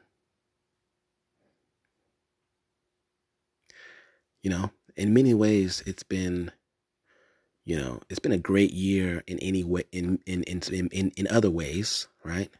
[4.42, 6.50] You know, in many ways, it's been,
[7.64, 11.28] you know, it's been a great year in any way, in in in in, in
[11.28, 12.50] other ways, right?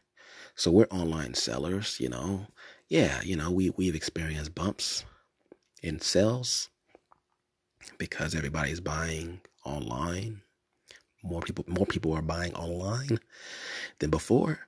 [0.55, 2.47] So we're online sellers, you know.
[2.87, 5.03] Yeah, you know, we we've experienced bumps
[5.83, 6.69] in sales
[7.97, 10.41] because everybody's buying online.
[11.21, 13.19] More people more people are buying online
[13.99, 14.59] than before.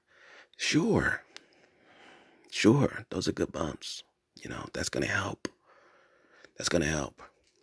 [0.58, 1.22] Sure.
[2.52, 4.04] Sure, those are good bumps.
[4.44, 5.48] You know, that's going to help.
[6.58, 7.22] That's going to help.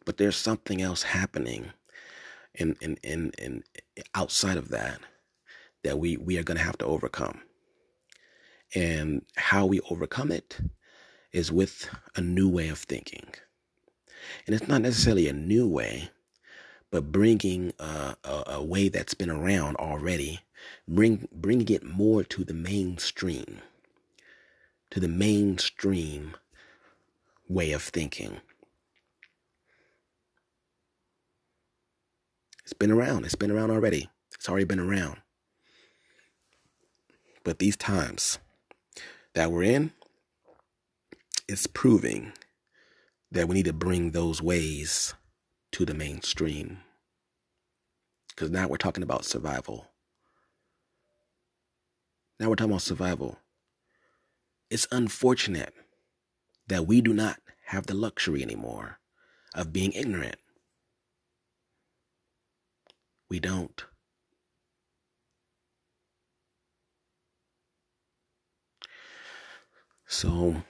[0.09, 1.73] But there's something else happening
[2.55, 3.63] in in in, in
[4.15, 5.01] outside of that
[5.85, 7.43] that we we are going to have to overcome.
[8.75, 10.61] And how we overcome it
[11.31, 13.27] is with a new way of thinking.
[14.47, 16.09] And it's not necessarily a new way,
[16.91, 20.41] but bringing a, a, a way that's been around already,
[20.89, 23.61] bring, bringing it more to the mainstream,
[24.91, 26.35] to the mainstream
[27.47, 28.41] way of thinking.
[32.69, 33.25] It's been around.
[33.25, 34.11] It's been around already.
[34.35, 35.17] It's already been around.
[37.43, 38.39] But these times,
[39.33, 39.93] that we're in,
[41.49, 42.35] it's proving
[43.33, 45.15] that we need to bring those ways
[45.73, 46.81] to the mainstream.
[48.29, 49.87] Because now we're talking about survival.
[52.39, 53.39] Now we're talking about survival.
[54.69, 55.73] It's unfortunate
[56.67, 58.99] that we do not have the luxury anymore
[59.55, 60.37] of being ignorant.
[63.31, 63.85] We don't.
[70.07, 70.63] So,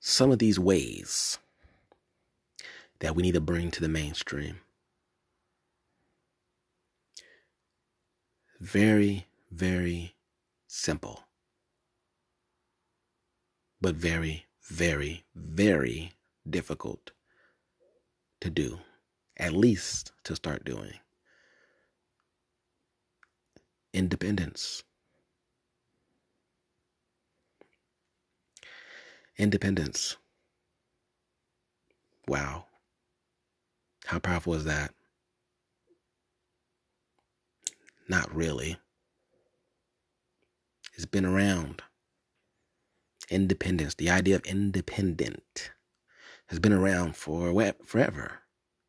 [0.00, 1.38] some of these ways
[3.00, 4.60] that we need to bring to the mainstream.
[8.58, 10.14] Very, very
[10.66, 11.24] simple.
[13.82, 16.15] But very, very, very
[16.48, 17.12] difficult
[18.40, 18.78] to do,
[19.36, 20.94] at least to start doing
[23.92, 24.82] independence.
[29.38, 30.16] Independence.
[32.28, 32.66] Wow.
[34.06, 34.92] How powerful is that?
[38.08, 38.78] Not really.
[40.94, 41.82] It's been around.
[43.28, 45.72] Independence, the idea of independent,
[46.48, 47.52] has been around for
[47.84, 48.40] forever,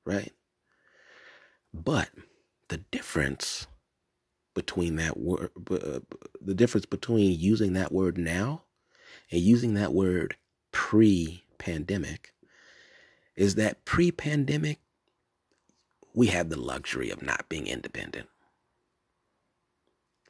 [0.05, 0.31] right?
[1.73, 2.09] But
[2.69, 3.67] the difference
[4.53, 5.99] between that word, uh,
[6.41, 8.63] the difference between using that word now
[9.31, 10.35] and using that word
[10.71, 12.33] pre pandemic
[13.35, 14.79] is that pre pandemic,
[16.13, 18.27] we had the luxury of not being independent.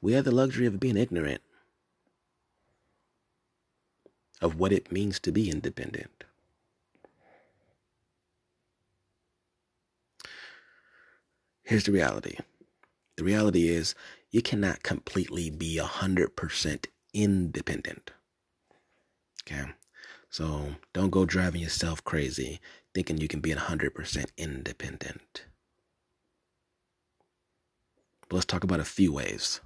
[0.01, 1.41] We had the luxury of being ignorant
[4.41, 6.16] of what it means to be independent.
[11.67, 12.37] Here's the reality
[13.17, 13.93] the reality is
[14.31, 18.11] you cannot completely be 100% independent.
[19.43, 19.71] Okay?
[20.29, 22.61] So don't go driving yourself crazy
[22.93, 25.43] thinking you can be 100% independent.
[28.29, 29.59] But let's talk about a few ways.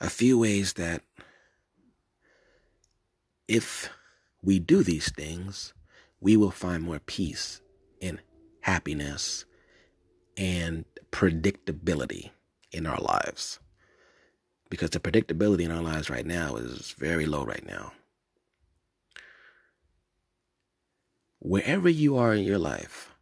[0.00, 1.02] A few ways that
[3.46, 3.90] if
[4.42, 5.72] we do these things,
[6.20, 7.60] we will find more peace
[8.02, 8.18] and
[8.62, 9.44] happiness
[10.38, 12.30] and predictability
[12.72, 13.58] in our lives.
[14.70, 17.92] Because the predictability in our lives right now is very low right now.
[21.40, 23.14] Wherever you are in your life,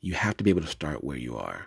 [0.00, 1.66] you have to be able to start where you are.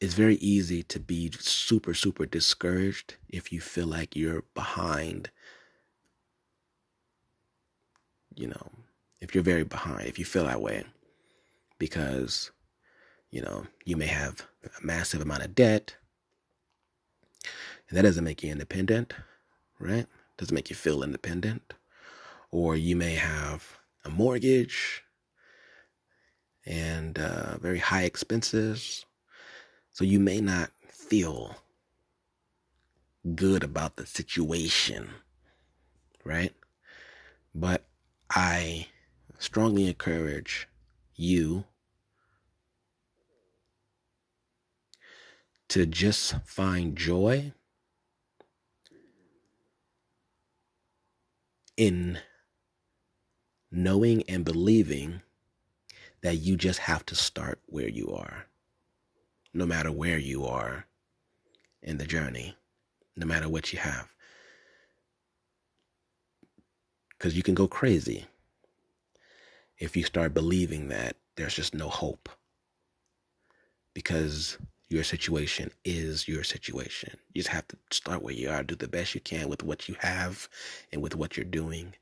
[0.00, 5.30] It's very easy to be super, super discouraged if you feel like you're behind.
[8.34, 8.70] You know,
[9.20, 10.84] if you're very behind, if you feel that way,
[11.78, 12.50] because,
[13.30, 15.96] you know, you may have a massive amount of debt,
[17.88, 19.14] and that doesn't make you independent,
[19.78, 20.06] right?
[20.36, 21.74] Doesn't make you feel independent.
[22.50, 25.02] Or you may have a mortgage
[26.64, 29.04] and uh, very high expenses.
[29.90, 31.56] So you may not feel
[33.34, 35.10] good about the situation,
[36.24, 36.54] right?
[37.54, 37.84] But
[38.30, 38.86] I
[39.44, 40.66] strongly encourage
[41.14, 41.64] you
[45.68, 47.52] to just find joy
[51.76, 52.18] in
[53.70, 55.20] knowing and believing
[56.22, 58.46] that you just have to start where you are,
[59.52, 60.86] no matter where you are
[61.82, 62.56] in the journey,
[63.14, 64.08] no matter what you have.
[67.10, 68.26] Because you can go crazy
[69.84, 72.28] if you start believing that there's just no hope.
[73.94, 74.58] Because
[74.88, 77.16] your situation is your situation.
[77.32, 79.88] You just have to start where you are, do the best you can with what
[79.88, 80.48] you have
[80.92, 81.94] and with what you're doing,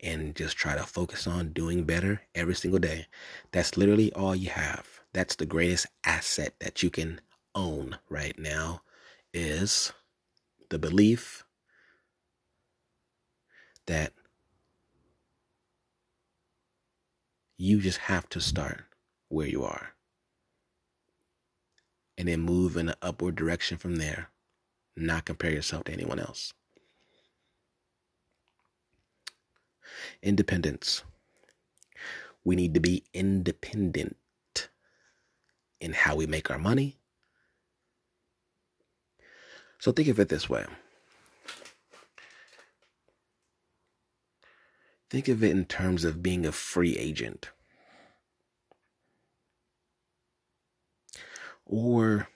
[0.00, 3.06] and just try to focus on doing better every single day.
[3.52, 5.00] That's literally all you have.
[5.12, 7.20] That's the greatest asset that you can
[7.54, 8.82] own right now
[9.32, 9.92] is
[10.68, 11.44] the belief
[13.86, 14.12] that
[17.56, 18.84] you just have to start
[19.28, 19.94] where you are
[22.18, 24.30] and then move in an upward direction from there.
[24.96, 26.54] Not compare yourself to anyone else.
[30.22, 31.02] Independence.
[32.44, 34.16] We need to be independent
[35.80, 36.98] in how we make our money.
[39.78, 40.64] So think of it this way.
[45.10, 47.50] Think of it in terms of being a free agent.
[51.64, 52.28] Or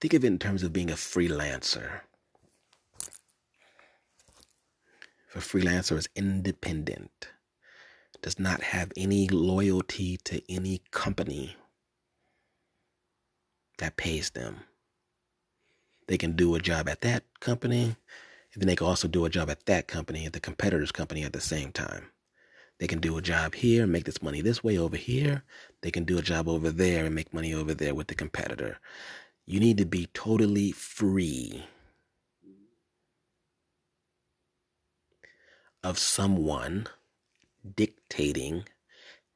[0.00, 2.00] think of it in terms of being a freelancer.
[5.28, 7.28] If a freelancer is independent,
[8.22, 11.56] does not have any loyalty to any company
[13.78, 14.60] that pays them.
[16.06, 17.96] They can do a job at that company,
[18.52, 21.22] and then they can also do a job at that company, at the competitor's company
[21.22, 22.06] at the same time.
[22.78, 25.44] They can do a job here and make this money this way over here.
[25.82, 28.78] They can do a job over there and make money over there with the competitor.
[29.46, 31.64] You need to be totally free
[35.82, 36.88] of someone
[37.76, 38.64] dictating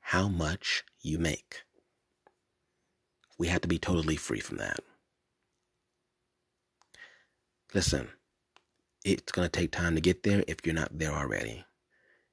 [0.00, 1.62] how much you make.
[3.38, 4.80] We have to be totally free from that.
[7.74, 8.08] Listen,
[9.06, 11.64] it's going to take time to get there if you're not there already.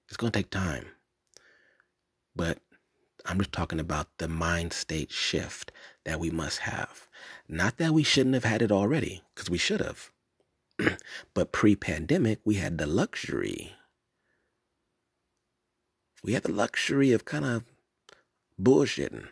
[0.07, 0.87] It's going to take time.
[2.35, 2.57] But
[3.25, 5.71] I'm just talking about the mind state shift
[6.03, 7.07] that we must have.
[7.47, 10.11] Not that we shouldn't have had it already, because we should have.
[11.35, 13.73] but pre pandemic, we had the luxury.
[16.23, 17.63] We had the luxury of kind of
[18.59, 19.27] bullshitting.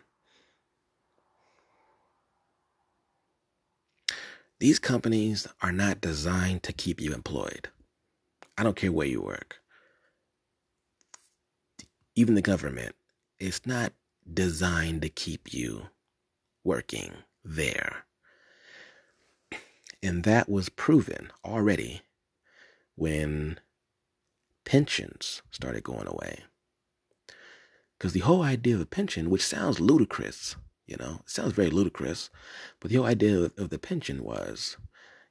[4.62, 7.70] These companies are not designed to keep you employed.
[8.56, 9.56] I don't care where you work.
[12.14, 12.94] Even the government,
[13.40, 13.92] it's not
[14.32, 15.88] designed to keep you
[16.62, 17.12] working
[17.44, 18.04] there.
[20.00, 22.02] And that was proven already
[22.94, 23.58] when
[24.64, 26.44] pensions started going away.
[27.98, 30.54] Because the whole idea of a pension, which sounds ludicrous,
[30.86, 32.30] you know, it sounds very ludicrous,
[32.80, 34.76] but the whole idea of, of the pension was,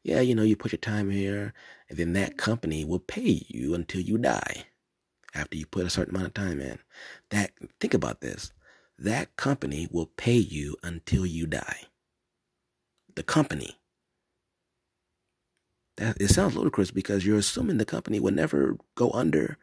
[0.03, 1.53] yeah, you know, you put your time here,
[1.89, 4.65] and then that company will pay you until you die
[5.33, 6.79] after you put a certain amount of time in.
[7.29, 8.51] That think about this.
[8.97, 11.81] That company will pay you until you die.
[13.15, 13.77] The company.
[15.97, 19.57] That it sounds ludicrous because you're assuming the company will never go under,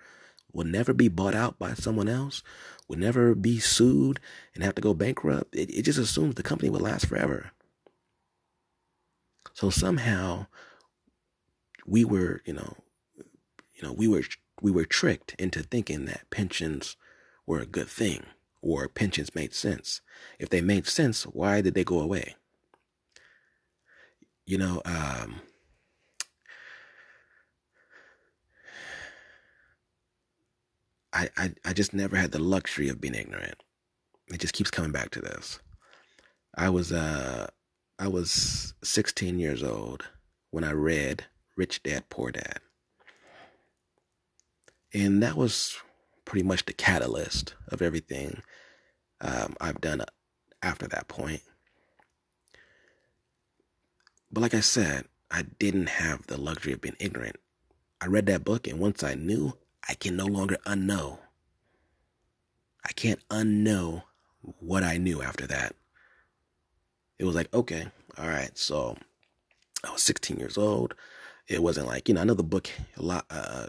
[0.52, 2.42] will never be bought out by someone else,
[2.88, 4.20] will never be sued
[4.54, 5.54] and have to go bankrupt.
[5.54, 7.52] It, it just assumes the company will last forever.
[9.54, 10.46] So somehow
[11.86, 12.76] we were, you know,
[13.74, 14.22] you know, we were
[14.60, 16.96] we were tricked into thinking that pensions
[17.46, 18.24] were a good thing
[18.60, 20.00] or pensions made sense.
[20.38, 22.34] If they made sense, why did they go away?
[24.46, 25.42] You know, um,
[31.12, 33.62] I, I, I just never had the luxury of being ignorant.
[34.28, 35.58] It just keeps coming back to this.
[36.56, 37.48] I was uh
[37.98, 40.04] I was 16 years old
[40.50, 41.24] when I read
[41.56, 42.60] Rich Dad Poor Dad.
[44.94, 45.76] And that was
[46.24, 48.42] pretty much the catalyst of everything
[49.20, 50.02] um, I've done
[50.62, 51.42] after that point.
[54.30, 57.36] But like I said, I didn't have the luxury of being ignorant.
[58.00, 59.54] I read that book, and once I knew,
[59.88, 61.18] I can no longer unknow.
[62.84, 64.02] I can't unknow
[64.60, 65.74] what I knew after that.
[67.18, 68.56] It was like, okay, all right.
[68.56, 68.96] So
[69.84, 70.94] I was 16 years old.
[71.48, 72.68] It wasn't like, you know, I know the book
[72.98, 73.66] a lot, uh,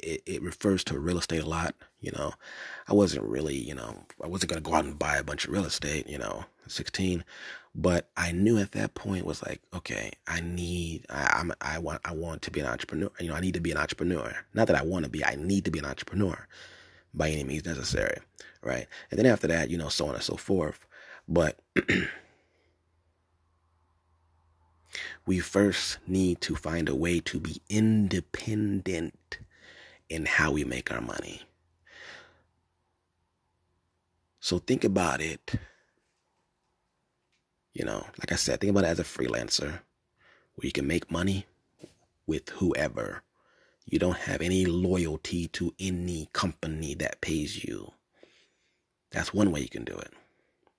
[0.00, 1.74] it, it refers to real estate a lot.
[2.00, 2.32] You know,
[2.88, 5.44] I wasn't really, you know, I wasn't going to go out and buy a bunch
[5.44, 7.24] of real estate, you know, 16.
[7.74, 12.02] But I knew at that point was like, okay, I need, I, I'm, I want,
[12.04, 13.10] I want to be an entrepreneur.
[13.18, 14.34] You know, I need to be an entrepreneur.
[14.52, 16.46] Not that I want to be, I need to be an entrepreneur
[17.14, 18.18] by any means necessary.
[18.62, 18.86] Right.
[19.10, 20.86] And then after that, you know, so on and so forth.
[21.26, 21.58] But
[25.26, 29.38] we first need to find a way to be independent
[30.10, 31.42] in how we make our money.
[34.40, 35.54] So think about it.
[37.72, 39.80] You know, like I said, think about it as a freelancer
[40.54, 41.46] where you can make money
[42.26, 43.22] with whoever.
[43.86, 47.92] You don't have any loyalty to any company that pays you.
[49.10, 50.12] That's one way you can do it.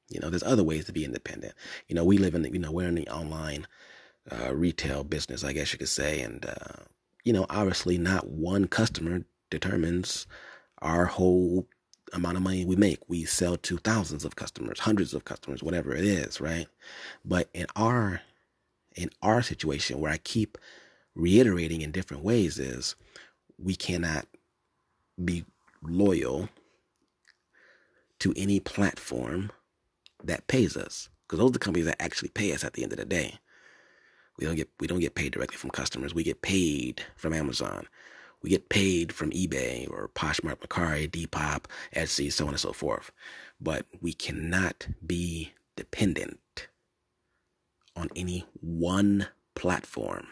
[0.09, 1.53] You know, there's other ways to be independent.
[1.87, 3.67] You know, we live in the, you know, we're in the online
[4.31, 6.21] uh, retail business, I guess you could say.
[6.21, 6.83] And, uh,
[7.23, 10.27] you know, obviously not one customer determines
[10.81, 11.67] our whole
[12.13, 12.99] amount of money we make.
[13.09, 16.67] We sell to thousands of customers, hundreds of customers, whatever it is, right?
[17.25, 18.21] But in our
[18.95, 20.57] in our situation where I keep
[21.15, 22.95] reiterating in different ways is
[23.57, 24.27] we cannot
[25.23, 25.45] be
[25.81, 26.49] loyal
[28.19, 29.51] to any platform
[30.23, 32.91] that pays us because those are the companies that actually pay us at the end
[32.93, 33.39] of the day.
[34.37, 36.13] We don't get we don't get paid directly from customers.
[36.13, 37.87] We get paid from Amazon.
[38.43, 41.65] We get paid from eBay or Poshmark, Mercari, Depop,
[41.95, 43.11] Etsy, so on and so forth.
[43.59, 46.67] But we cannot be dependent
[47.95, 50.27] on any one platform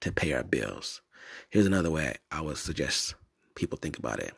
[0.00, 1.00] to pay our bills.
[1.50, 3.14] Here's another way I would suggest
[3.54, 4.34] people think about it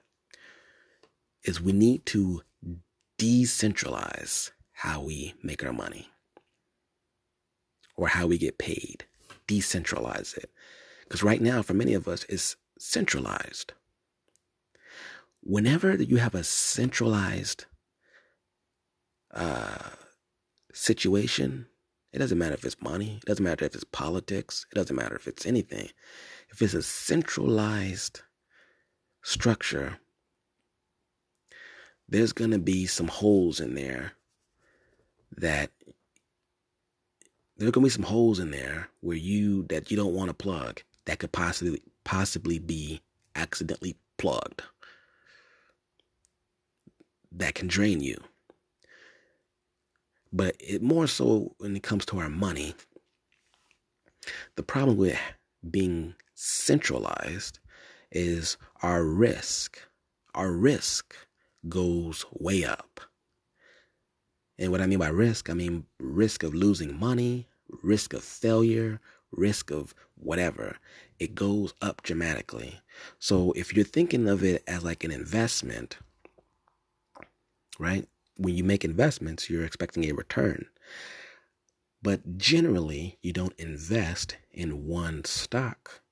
[1.42, 2.42] is we need to
[3.18, 6.08] decentralize how we make our money
[7.96, 9.04] or how we get paid.
[9.46, 10.50] Decentralize it.
[11.14, 13.72] Because right now, for many of us, it's centralized.
[15.44, 17.66] Whenever you have a centralized
[19.32, 19.90] uh,
[20.72, 21.66] situation,
[22.12, 25.14] it doesn't matter if it's money, it doesn't matter if it's politics, it doesn't matter
[25.14, 25.88] if it's anything.
[26.48, 28.22] If it's a centralized
[29.22, 29.98] structure,
[32.08, 34.14] there's going to be some holes in there
[35.36, 35.70] that
[37.56, 40.34] there's going to be some holes in there where you that you don't want to
[40.34, 43.00] plug that could possibly possibly be
[43.34, 44.62] accidentally plugged
[47.36, 48.16] that can drain you.
[50.32, 52.74] But it more so when it comes to our money,
[54.56, 55.18] the problem with
[55.70, 57.60] being centralized
[58.10, 59.78] is our risk.
[60.34, 61.14] Our risk
[61.68, 63.00] goes way up.
[64.58, 67.48] And what I mean by risk, I mean risk of losing money,
[67.82, 69.00] risk of failure,
[69.32, 69.94] risk of
[70.24, 70.76] whatever,
[71.18, 72.80] it goes up dramatically.
[73.18, 75.98] So if you're thinking of it as like an investment,
[77.78, 78.08] right?
[78.36, 80.66] When you make investments, you're expecting a return.
[82.02, 86.02] But generally, you don't invest in one stock.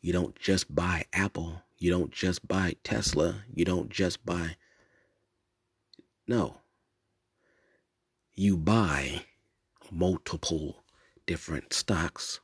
[0.00, 1.62] You don't just buy Apple.
[1.76, 3.42] You don't just buy Tesla.
[3.54, 4.56] You don't just buy.
[6.26, 6.58] No.
[8.34, 9.24] You buy
[9.90, 10.84] multiple
[11.26, 12.40] different stocks,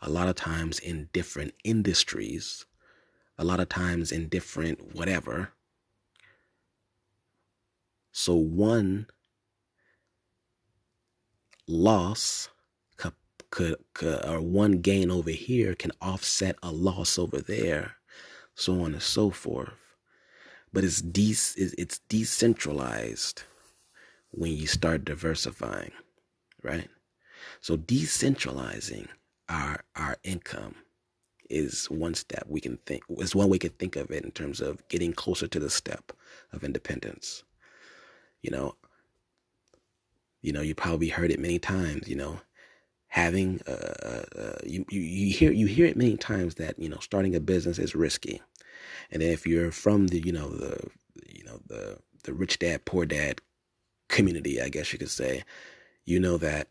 [0.00, 2.66] a lot of times in different industries,
[3.36, 5.52] a lot of times in different whatever.
[8.12, 9.06] So one
[11.66, 12.48] loss
[12.96, 13.12] could,
[13.50, 17.96] could, could, or one gain over here can offset a loss over there,
[18.54, 19.74] so on and so forth.
[20.72, 23.42] But it's de- it's decentralized
[24.30, 25.92] when you start diversifying,
[26.62, 26.88] right?
[27.60, 29.08] So decentralizing
[29.48, 30.74] our our income
[31.50, 34.60] is one step we can think is one way to think of it in terms
[34.60, 36.12] of getting closer to the step
[36.52, 37.44] of independence.
[38.42, 38.74] You know,
[40.42, 42.08] you know, you probably heard it many times.
[42.08, 42.40] You know,
[43.08, 43.72] having uh,
[44.02, 47.34] uh, uh, you, you you hear you hear it many times that you know starting
[47.34, 48.42] a business is risky,
[49.10, 50.78] and if you're from the you know the
[51.26, 53.40] you know the the rich dad poor dad
[54.08, 55.44] community, I guess you could say,
[56.04, 56.68] you know that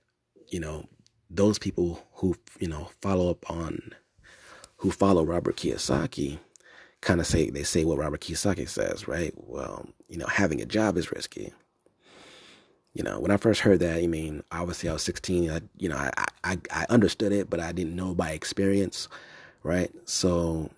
[0.49, 0.85] you know,
[1.29, 3.93] those people who, you know, follow up on,
[4.77, 6.39] who follow Robert Kiyosaki
[7.01, 9.33] kind of say, they say what Robert Kiyosaki says, right?
[9.35, 11.53] Well, you know, having a job is risky.
[12.93, 15.89] You know, when I first heard that, I mean, obviously I was 16, I, you
[15.89, 16.11] know, I,
[16.43, 19.07] I, I understood it, but I didn't know by experience,
[19.61, 19.91] right?
[20.05, 20.71] So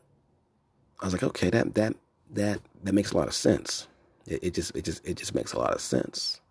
[0.99, 1.95] I was like, okay, that, that,
[2.31, 3.87] that, that makes a lot of sense.
[4.27, 6.41] It, it just, it just, it just makes a lot of sense.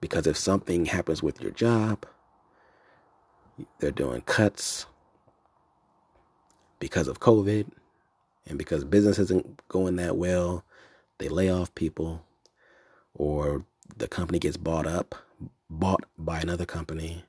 [0.00, 2.06] Because if something happens with your job,
[3.78, 4.86] they're doing cuts
[6.78, 7.66] because of COVID
[8.46, 10.64] and because business isn't going that well.
[11.18, 12.24] They lay off people
[13.14, 13.64] or
[13.96, 15.14] the company gets bought up,
[15.68, 17.24] bought by another company,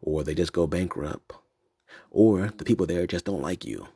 [0.00, 1.32] or they just go bankrupt,
[2.10, 3.86] or the people there just don't like you.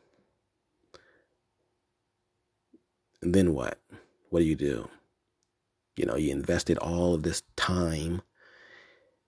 [3.22, 3.78] And then what?
[4.30, 4.88] What do you do?
[5.96, 8.22] You know, you invested all of this time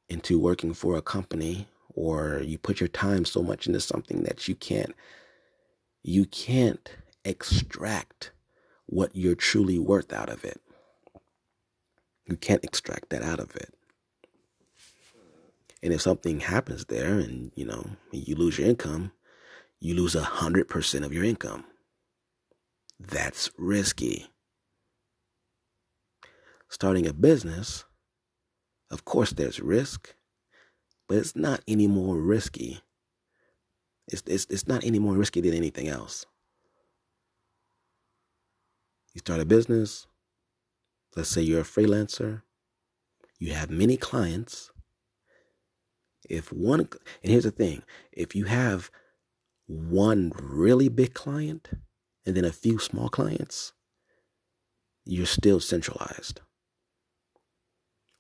[0.09, 1.67] into working for a company
[1.97, 4.95] or you put your time so much into something that you can't
[6.05, 6.91] you can't
[7.25, 8.31] extract
[8.87, 10.61] what you're truly worth out of it.
[12.27, 13.75] You can't extract that out of it.
[15.83, 19.11] And if something happens there and, you know, you lose your income,
[19.81, 21.65] you lose a hundred percent of your income.
[23.01, 24.29] That's risky.
[26.69, 27.85] Starting a business,
[28.91, 30.15] of course there's risk
[31.09, 32.81] but it's not any more risky.
[34.09, 36.27] It's, it's, it's not any more risky than anything else.
[39.15, 40.07] You start a business,
[41.17, 42.43] let's say you're a freelancer,
[43.39, 44.71] you have many clients.
[46.29, 47.83] If one, and here's the thing
[48.13, 48.91] if you have
[49.67, 51.71] one really big client
[52.25, 53.73] and then a few small clients,
[55.05, 56.41] you're still centralized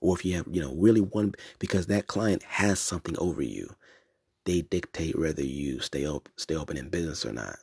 [0.06, 3.74] or if you have, you know, really one, because that client has something over you,
[4.44, 7.58] they dictate whether you stay open, stay open in business or not.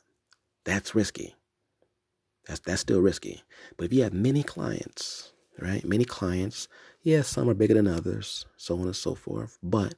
[0.64, 1.34] That's risky.
[2.46, 3.42] That's that's still risky.
[3.76, 5.84] But if you have many clients, right?
[5.84, 6.68] Many clients,
[7.02, 9.58] yes, some are bigger than others, so on and so forth.
[9.62, 9.94] But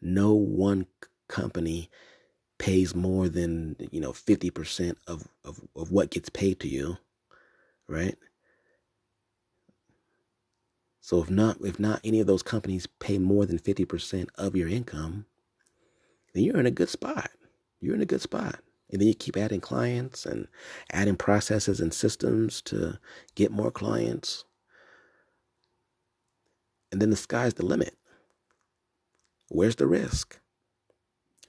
[0.00, 0.86] no one
[1.28, 1.90] company
[2.58, 6.98] pays more than you know fifty percent of, of of what gets paid to you,
[7.88, 8.16] right?
[11.02, 14.68] So if not if not any of those companies pay more than 50% of your
[14.68, 15.26] income,
[16.32, 17.30] then you're in a good spot.
[17.80, 18.60] You're in a good spot.
[18.90, 20.46] And then you keep adding clients and
[20.92, 22.98] adding processes and systems to
[23.34, 24.44] get more clients.
[26.92, 27.96] And then the sky's the limit.
[29.48, 30.38] Where's the risk?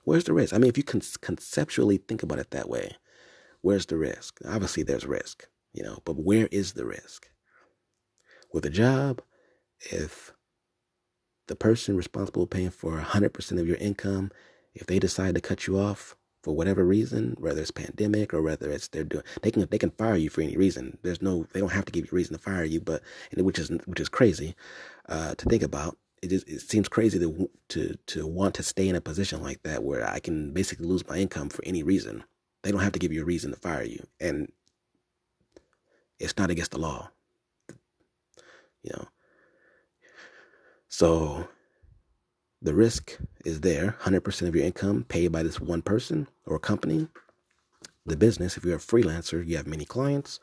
[0.03, 0.53] Where's the risk?
[0.53, 2.95] I mean, if you can conceptually think about it that way,
[3.61, 4.39] where's the risk?
[4.45, 7.29] Obviously, there's risk, you know, but where is the risk?
[8.51, 9.21] With a job,
[9.91, 10.33] if
[11.47, 14.31] the person responsible paying for 100% of your income,
[14.73, 18.69] if they decide to cut you off for whatever reason, whether it's pandemic or whether
[18.69, 20.97] it's they're doing, they can they can fire you for any reason.
[21.01, 23.01] There's no, they don't have to give you a reason to fire you, but
[23.35, 24.55] which is which is crazy
[25.07, 25.97] uh, to think about.
[26.21, 29.63] It just it seems crazy to to to want to stay in a position like
[29.63, 32.23] that where I can basically lose my income for any reason.
[32.63, 34.51] They don't have to give you a reason to fire you, and
[36.19, 37.09] it's not against the law.
[38.83, 39.07] You know,
[40.93, 41.47] so
[42.61, 47.07] the risk is there 100% of your income paid by this one person or company.
[48.05, 50.39] The business if you're a freelancer you have many clients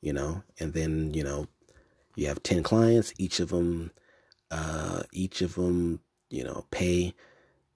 [0.00, 1.46] you know and then you know
[2.16, 3.92] you have 10 clients each of them
[4.50, 7.14] uh each of them you know pay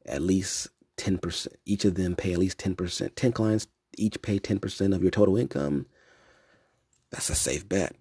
[0.05, 4.97] at least 10% each of them pay at least 10% 10 clients each pay 10%
[4.97, 5.87] of your total income
[7.13, 7.95] that's a safe bet.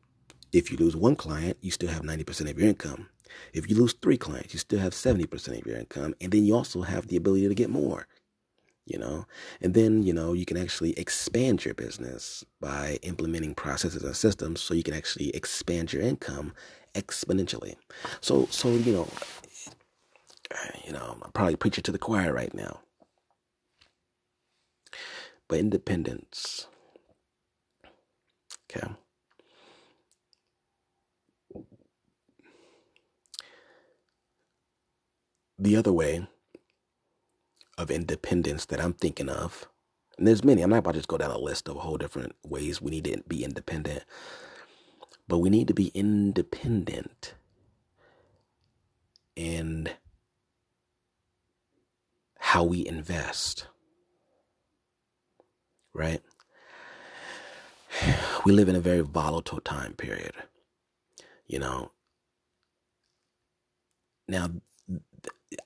[0.52, 3.10] If you lose one client you still have 90% of your income
[3.54, 6.16] if you lose three clients, you still have 70% of your income.
[6.22, 8.08] And then you also have the ability to get more,
[8.86, 9.26] you know?
[9.62, 14.62] And then, you know, you can actually expand your business by implementing processes and systems
[14.62, 16.54] so you can actually expand your income
[16.96, 17.76] exponentially.
[18.22, 19.08] So, so, you know,
[20.86, 22.82] you know, I'm probably preaching to the choir right now.
[25.48, 26.68] But independence,
[28.70, 28.88] okay?
[35.60, 36.28] The other way
[37.78, 39.68] of independence that I'm thinking of,
[40.18, 41.98] and there's many, I'm not about to just go down a list of a whole
[41.98, 44.04] different ways we need to be independent,
[45.28, 47.36] but we need to be independent
[49.36, 49.90] in
[52.40, 53.68] how we invest,
[55.94, 56.22] right?
[58.46, 60.34] We live in a very volatile time period,
[61.46, 61.92] you know.
[64.30, 64.50] Now,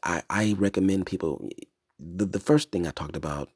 [0.04, 1.48] I, I recommend people
[2.00, 3.50] the, the first thing I talked about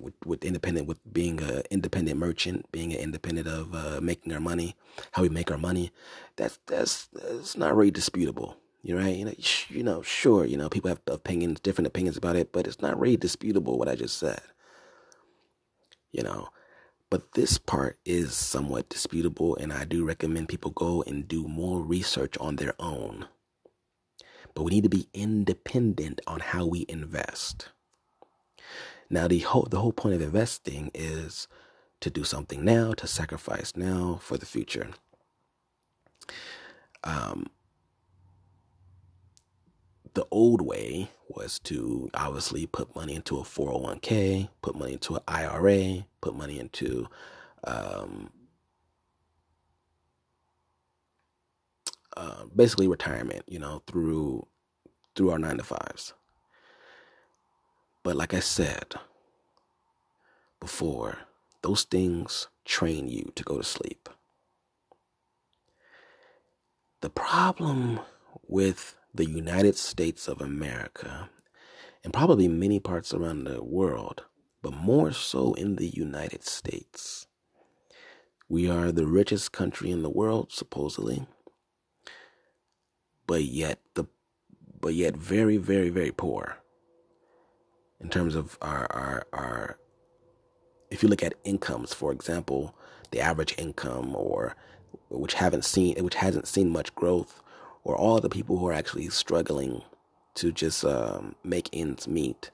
[0.00, 4.40] with, with independent with being an independent merchant, being an independent of uh, making our
[4.40, 4.76] money,
[5.12, 5.90] how we make our money,
[6.36, 8.56] that's that's that's not really disputable.
[8.82, 9.16] You're right.
[9.16, 9.34] You know,
[9.68, 12.98] you know, sure, you know, people have opinions, different opinions about it, but it's not
[12.98, 14.40] really disputable what I just said.
[16.12, 16.48] You know,
[17.10, 21.80] but this part is somewhat disputable, and I do recommend people go and do more
[21.82, 23.26] research on their own
[24.58, 27.68] but we need to be independent on how we invest.
[29.08, 31.46] Now, the whole the whole point of investing is
[32.00, 34.88] to do something now, to sacrifice now for the future.
[37.04, 37.46] Um,
[40.14, 45.22] the old way was to obviously put money into a 401k, put money into an
[45.28, 47.06] IRA, put money into
[47.62, 48.30] um,
[52.16, 54.46] Uh, basically retirement, you know, through
[55.14, 56.14] through our nine to fives.
[58.02, 58.94] But like I said
[60.60, 61.18] before,
[61.62, 64.08] those things train you to go to sleep.
[67.00, 68.00] The problem
[68.46, 71.30] with the United States of America,
[72.02, 74.24] and probably many parts around the world,
[74.62, 77.26] but more so in the United States,
[78.48, 81.26] we are the richest country in the world, supposedly
[83.28, 84.04] but yet the
[84.80, 86.58] but yet very very very poor
[88.00, 89.78] in terms of our our our
[90.90, 92.74] if you look at incomes for example
[93.12, 94.56] the average income or
[95.10, 97.42] which haven't seen which hasn't seen much growth
[97.84, 99.82] or all the people who are actually struggling
[100.34, 102.50] to just um, make ends meet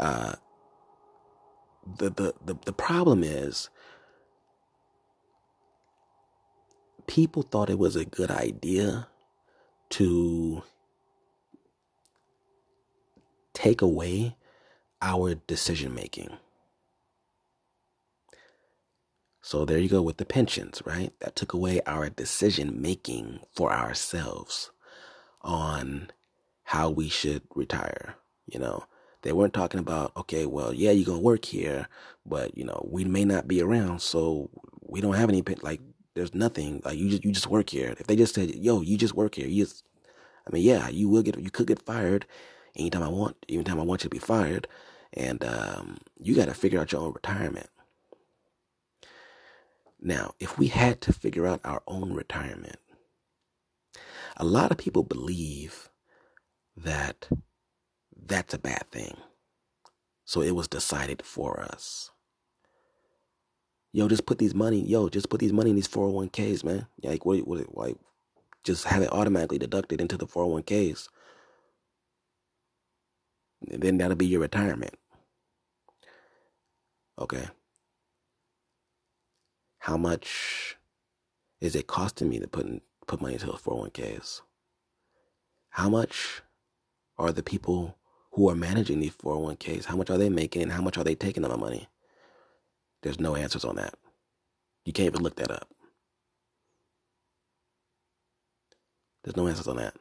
[0.00, 0.34] uh,
[1.98, 3.70] the, the the the problem is
[7.12, 9.06] people thought it was a good idea
[9.90, 10.62] to
[13.52, 14.34] take away
[15.02, 16.30] our decision making.
[19.42, 21.12] So there you go with the pensions, right?
[21.20, 24.70] That took away our decision making for ourselves
[25.42, 26.08] on
[26.64, 28.14] how we should retire.
[28.46, 28.84] You know,
[29.20, 31.88] they weren't talking about, okay, well, yeah, you're going to work here,
[32.24, 34.00] but, you know, we may not be around.
[34.00, 34.48] So
[34.80, 35.82] we don't have any, like,
[36.14, 37.94] there's nothing like you just you just work here.
[37.98, 39.84] If they just said, "Yo, you just work here," you just,
[40.46, 42.26] I mean, yeah, you will get you could get fired
[42.76, 44.68] anytime I want, anytime I want you to be fired,
[45.12, 47.68] and um, you got to figure out your own retirement.
[50.00, 52.76] Now, if we had to figure out our own retirement,
[54.36, 55.90] a lot of people believe
[56.76, 57.28] that
[58.26, 59.16] that's a bad thing.
[60.24, 62.10] So it was decided for us
[63.92, 66.86] yo, just put these money, yo, just put these money in these 401ks, man.
[67.02, 67.96] Like, what, what, like,
[68.64, 71.08] just have it automatically deducted into the 401ks.
[73.70, 74.94] And then that'll be your retirement.
[77.18, 77.44] Okay.
[79.78, 80.76] How much
[81.60, 84.40] is it costing me to put in, put money into those 401ks?
[85.70, 86.42] How much
[87.18, 87.96] are the people
[88.32, 89.84] who are managing these 401ks?
[89.84, 91.88] How much are they making and how much are they taking of my money?
[93.02, 93.94] There's no answers on that.
[94.84, 95.68] You can't even look that up.
[99.22, 99.94] There's no answers on that.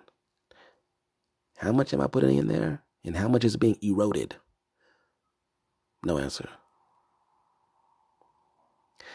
[1.58, 2.84] How much am I putting in there?
[3.06, 4.36] And how much is being eroded?
[6.04, 6.50] No answer.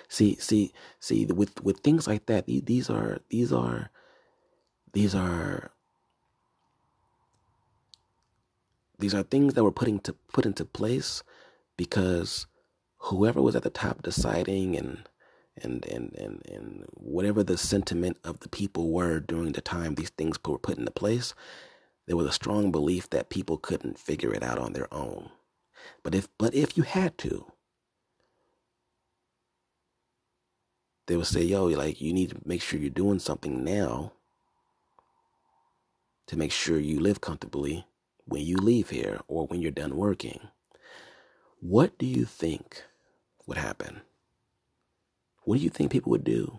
[0.09, 1.27] See, see, see.
[1.27, 3.91] With with things like that, these are these are
[4.93, 5.71] these are
[8.99, 11.23] these are things that were putting to put into place
[11.77, 12.47] because
[13.07, 15.09] whoever was at the top deciding and
[15.63, 20.11] and and and and whatever the sentiment of the people were during the time these
[20.11, 21.35] things were put into place,
[22.07, 25.31] there was a strong belief that people couldn't figure it out on their own.
[26.03, 27.47] But if but if you had to,
[31.07, 34.13] they would say, yo, like you need to make sure you're doing something now
[36.27, 37.87] to make sure you live comfortably
[38.25, 40.41] when you leave here or when you're done working.
[41.61, 42.83] What do you think
[43.47, 44.01] would happen?
[45.45, 46.59] What do you think people would do?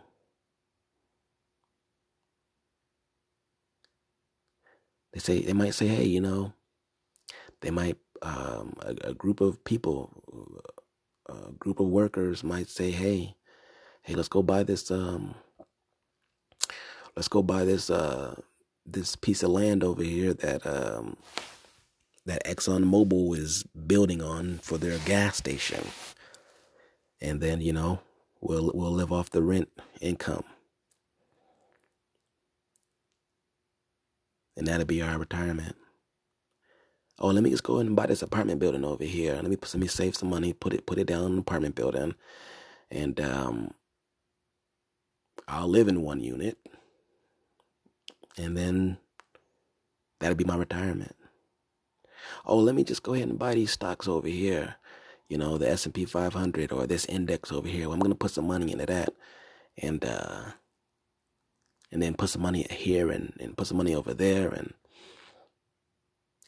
[5.13, 6.53] They say they might say, "Hey, you know,"
[7.61, 10.23] they might um, a, a, group of people,
[11.27, 13.35] a group of workers might say, "Hey,
[14.03, 14.89] hey, let's go buy this.
[14.91, 15.35] Um,
[17.15, 18.35] let's go buy this uh,
[18.85, 21.17] this piece of land over here that um,
[22.25, 25.85] that Exxon Mobil is building on for their gas station,
[27.21, 28.01] and then you know
[28.41, 29.69] we'll we'll live off the rent
[30.01, 30.43] income,
[34.57, 35.75] and that'll be our retirement.
[37.19, 39.35] Oh, let me just go ahead and buy this apartment building over here.
[39.35, 41.75] Let me let me save some money, put it put it down in an apartment
[41.75, 42.15] building,
[42.91, 43.71] and um,
[45.47, 46.57] I'll live in one unit,
[48.37, 48.97] and then
[50.19, 51.15] that'll be my retirement.
[52.45, 54.75] Oh, let me just go ahead and buy these stocks over here,
[55.29, 57.85] you know, the S and P 500 or this index over here.
[57.85, 59.13] Well, I'm gonna put some money into that,
[59.77, 60.51] and uh,
[61.91, 64.73] and then put some money here and, and put some money over there, and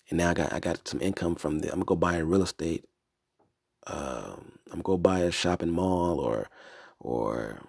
[0.10, 1.68] and now I got I got some income from the.
[1.68, 2.86] I'm gonna go buy a real estate.
[3.88, 6.50] Um, I'm gonna go buy a shopping mall or
[7.00, 7.62] or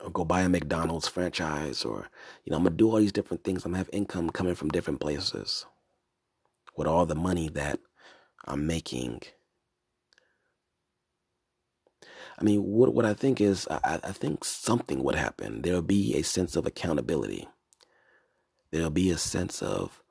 [0.00, 2.08] or go buy a McDonald's franchise or
[2.44, 3.64] you know I'm gonna do all these different things.
[3.64, 5.66] I'm gonna have income coming from different places
[6.76, 7.80] with all the money that
[8.46, 9.22] I'm making.
[12.44, 15.62] I mean, what what I think is I, I think something would happen.
[15.62, 17.48] There'll be a sense of accountability.
[18.70, 20.02] There'll be a sense of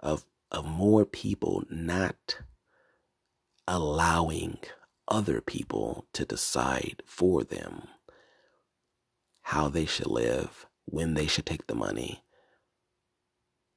[0.00, 2.38] of of more people not
[3.68, 4.58] allowing
[5.06, 7.84] other people to decide for them
[9.42, 12.24] how they should live, when they should take the money.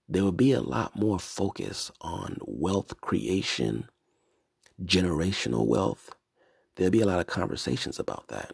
[0.08, 3.88] There will be a lot more focus on wealth creation,
[4.84, 6.16] generational wealth.
[6.80, 8.54] There'll be a lot of conversations about that.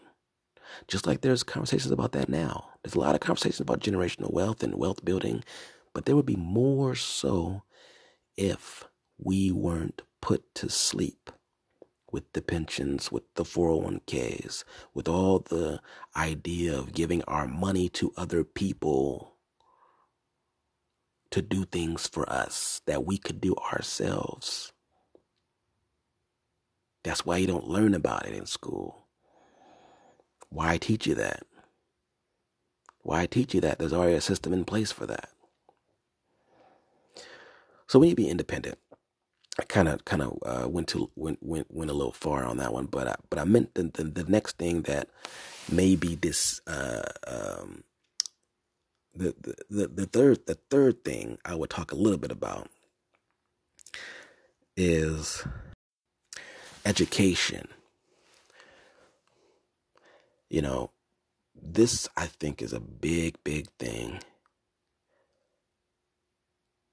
[0.87, 2.69] Just like there's conversations about that now.
[2.81, 5.43] There's a lot of conversations about generational wealth and wealth building,
[5.93, 7.61] but there would be more so
[8.35, 8.85] if
[9.19, 11.29] we weren't put to sleep
[12.11, 14.63] with the pensions, with the 401ks,
[14.95, 15.79] with all the
[16.15, 19.35] idea of giving our money to other people
[21.29, 24.73] to do things for us that we could do ourselves.
[27.05, 29.05] That's why you don't learn about it in school.
[30.49, 31.43] Why teach you that?
[33.03, 33.77] Why teach you that?
[33.77, 35.29] There's already a system in place for that.
[37.85, 38.79] So need to be independent.
[39.59, 42.57] I kind of kind of uh, went to went, went went a little far on
[42.57, 45.07] that one, but I, but I meant the, the, the next thing that
[45.71, 47.83] maybe this uh, um,
[49.13, 52.67] the, the the the third the third thing I would talk a little bit about
[54.75, 55.45] is
[56.85, 57.67] education.
[60.49, 60.91] You know,
[61.55, 64.19] this I think is a big big thing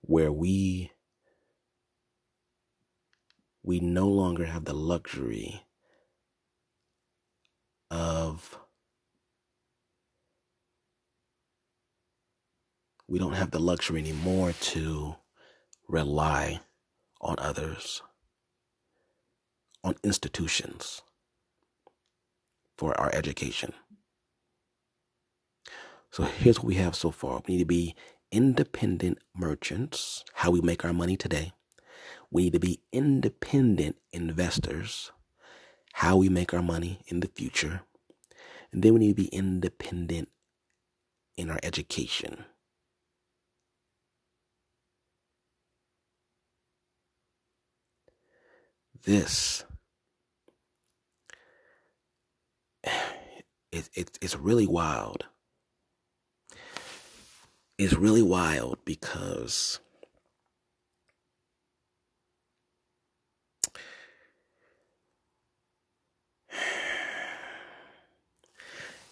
[0.00, 0.90] where we
[3.62, 5.62] we no longer have the luxury
[7.90, 8.58] of
[13.06, 15.16] we don't have the luxury anymore to
[15.86, 16.60] rely
[17.20, 18.02] on others,
[19.84, 21.02] on institutions
[22.76, 23.72] for our education.
[26.10, 27.42] So here's what we have so far.
[27.46, 27.94] We need to be
[28.30, 31.52] independent merchants, how we make our money today.
[32.30, 35.10] We need to be independent investors,
[35.94, 37.82] how we make our money in the future.
[38.72, 40.28] And then we need to be independent
[41.36, 42.44] in our education.
[49.04, 49.64] This
[53.72, 55.24] It, it, it's really wild.
[57.78, 59.80] It's really wild because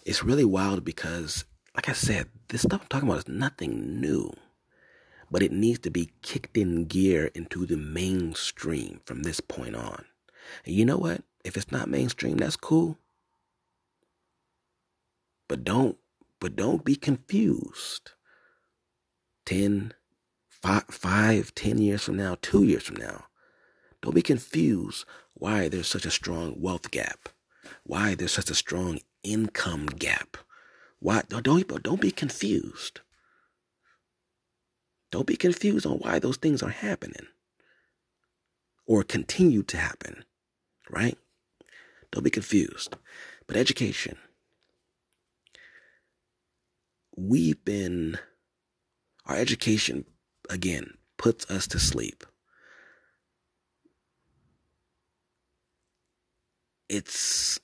[0.05, 1.43] it's really wild because,
[1.75, 4.31] like I said, this stuff I'm talking about is nothing new,
[5.31, 10.05] but it needs to be kicked in gear into the mainstream from this point on.
[10.65, 11.23] And you know what?
[11.43, 12.99] If it's not mainstream, that's cool.
[15.51, 15.97] But don't,
[16.39, 18.11] but don't be confused.
[19.45, 19.93] 10,
[20.47, 23.25] five, five, 10 years from now, two years from now.
[24.01, 27.27] Don't be confused why there's such a strong wealth gap,
[27.83, 30.37] why there's such a strong income gap.
[30.99, 31.43] Why don't
[31.83, 33.01] don't be confused.
[35.11, 37.27] Don't be confused on why those things are happening
[38.85, 40.23] or continue to happen,
[40.89, 41.17] right?
[42.13, 42.95] Don't be confused.
[43.47, 44.17] But education,
[47.15, 48.17] we've been,
[49.25, 50.05] our education,
[50.49, 52.23] again, puts us to sleep.
[56.89, 57.59] It's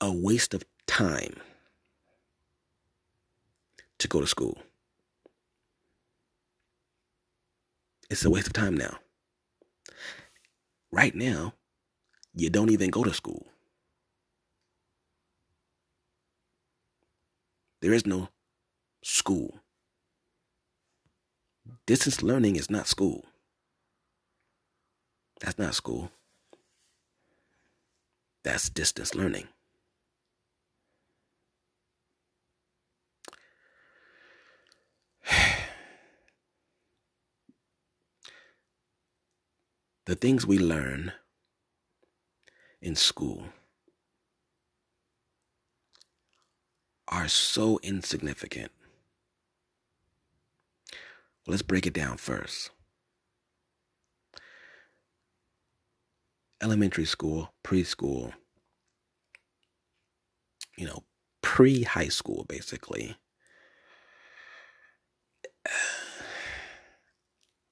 [0.00, 1.34] a waste of time
[3.98, 4.58] to go to school.
[8.10, 8.98] It's a waste of time now.
[10.90, 11.54] Right now,
[12.34, 13.46] you don't even go to school.
[17.80, 18.28] There is no
[19.02, 19.60] school.
[21.86, 23.24] Distance learning is not school.
[25.40, 26.10] That's not school.
[28.44, 29.48] That's distance learning.
[40.06, 41.12] the things we learn
[42.80, 43.44] in school
[47.08, 48.72] are so insignificant.
[51.46, 52.70] Well, let's break it down first.
[56.62, 58.32] Elementary school, preschool,
[60.76, 61.02] you know,
[61.42, 63.16] pre high school, basically.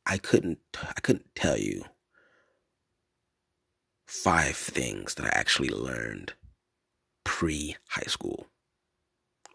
[0.06, 1.84] I couldn't I couldn't tell you
[4.06, 6.34] five things that I actually learned
[7.24, 8.46] pre high school.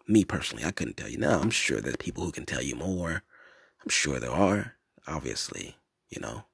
[0.08, 1.18] Me personally, I couldn't tell you.
[1.18, 3.24] Now, I'm sure there's people who can tell you more.
[3.86, 4.74] I'm sure there are,
[5.08, 5.78] obviously,
[6.10, 6.46] you know.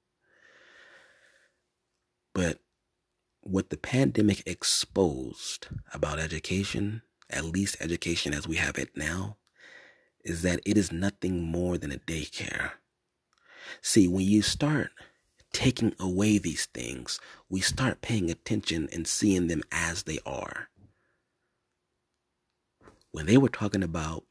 [2.34, 2.60] But
[3.42, 9.38] what the pandemic exposed about education, at least education as we have it now,
[10.26, 12.72] is that it is nothing more than a daycare.
[13.82, 14.92] See, when you start
[15.54, 17.20] taking away these things,
[17.50, 20.68] we start paying attention and seeing them as they are.
[23.12, 24.26] When they were talking about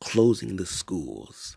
[0.00, 1.56] closing the schools,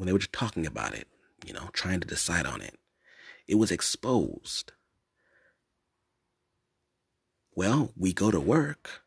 [0.00, 1.06] when they were just talking about it,
[1.44, 2.78] you know, trying to decide on it,
[3.46, 4.72] it was exposed.
[7.54, 9.02] Well, we go to work,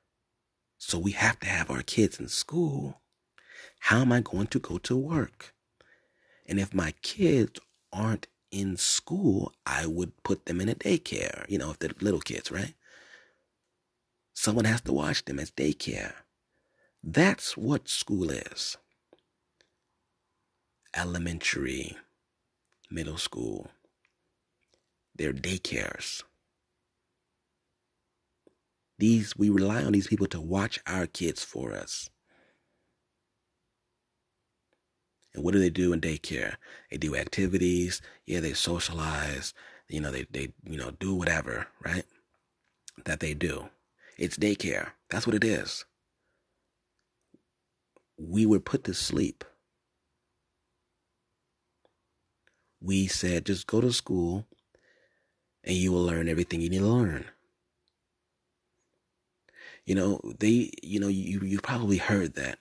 [0.77, 3.01] so we have to have our kids in school.
[3.79, 5.55] How am I going to go to work?
[6.45, 7.59] And if my kids
[7.91, 12.19] aren't in school, I would put them in a daycare, you know, if they're little
[12.19, 12.75] kids, right?
[14.35, 16.13] Someone has to watch them as daycare.
[17.03, 18.77] That's what school is.
[20.95, 21.97] Elementary,
[22.91, 23.67] middle school,
[25.15, 26.23] they're daycares.
[28.99, 32.09] These we rely on these people to watch our kids for us.
[35.33, 36.55] And what do they do in daycare?
[36.91, 38.01] They do activities.
[38.25, 39.53] Yeah, they socialize.
[39.89, 42.05] You know, they, they, you know, do whatever, right?
[43.05, 43.69] That they do.
[44.17, 44.89] It's daycare.
[45.09, 45.85] That's what it is.
[48.17, 49.43] We were put to sleep.
[52.83, 54.45] We said, just go to school
[55.63, 57.25] and you will learn everything you need to learn.
[59.85, 62.59] You know, they, you know, you, you probably heard that,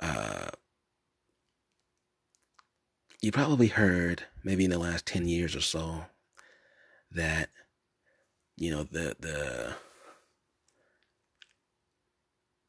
[0.00, 0.48] uh,
[3.20, 6.04] you probably heard maybe in the last 10 years or so
[7.10, 7.48] that
[8.56, 9.74] you know the the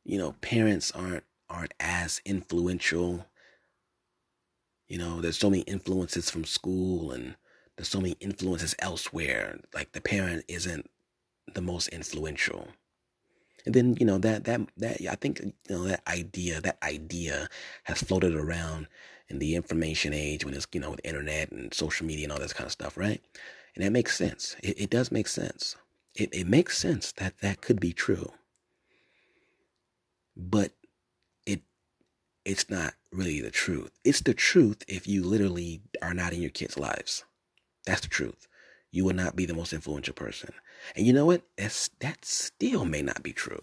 [0.03, 3.25] you know parents aren't aren't as influential
[4.87, 7.35] you know there's so many influences from school and
[7.75, 10.89] there's so many influences elsewhere like the parent isn't
[11.53, 12.67] the most influential
[13.65, 17.49] and then you know that that that I think you know that idea that idea
[17.83, 18.87] has floated around
[19.29, 22.39] in the information age when it's, you know, with internet and social media and all
[22.39, 23.21] this kind of stuff, right?
[23.75, 24.55] And that makes sense.
[24.63, 25.75] It, it does make sense.
[26.15, 28.31] It, it makes sense that that could be true.
[30.35, 30.71] But
[32.47, 33.91] it's not really the truth.
[34.05, 37.25] It's the truth if you literally are not in your kids' lives.
[37.85, 38.47] That's the truth.
[38.89, 40.53] You will not be the most influential person.
[40.95, 41.41] And you know what?
[41.57, 43.59] That's, that still may not be true.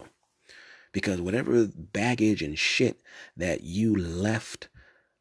[0.93, 3.01] Because whatever baggage and shit
[3.39, 4.69] that you left,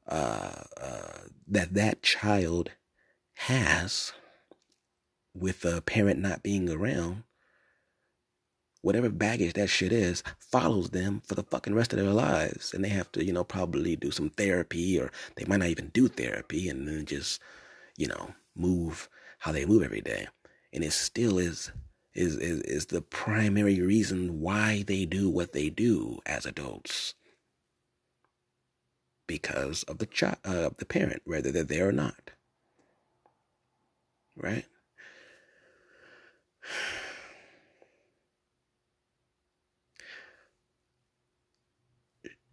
[0.09, 2.71] uh, uh, that that child
[3.35, 4.11] has
[5.33, 7.23] with a parent not being around,
[8.83, 12.73] whatever baggage that shit is follows them for the fucking rest of their lives.
[12.73, 15.87] And they have to, you know, probably do some therapy or they might not even
[15.87, 17.41] do therapy and then just,
[17.97, 19.09] you know, move
[19.39, 20.27] how they move every day.
[20.71, 21.71] And it still is
[22.13, 27.15] is is, is the primary reason why they do what they do as adults.
[29.25, 32.31] Because of the child, uh, of the parent, whether they're there or not.
[34.35, 34.65] Right?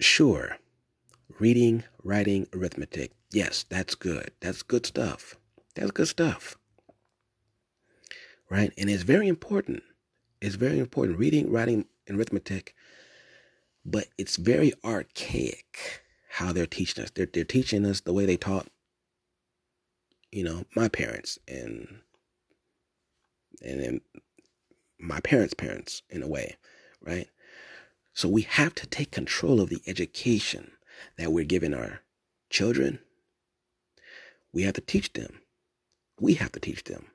[0.00, 0.56] Sure,
[1.38, 3.12] reading, writing, arithmetic.
[3.32, 4.30] Yes, that's good.
[4.40, 5.36] That's good stuff.
[5.74, 6.56] That's good stuff.
[8.50, 8.72] Right?
[8.78, 9.82] And it's very important.
[10.40, 11.18] It's very important.
[11.18, 12.74] Reading, writing, and arithmetic.
[13.84, 17.10] But it's very archaic how they're teaching us.
[17.10, 18.68] They're, they're teaching us the way they taught,
[20.32, 22.00] you know, my parents and
[23.62, 24.00] and then
[24.98, 26.56] my parents' parents in a way,
[27.02, 27.28] right?
[28.12, 30.72] So we have to take control of the education
[31.16, 32.00] that we're giving our
[32.50, 32.98] children.
[34.52, 35.40] We have to teach them.
[36.18, 37.06] We have to teach them.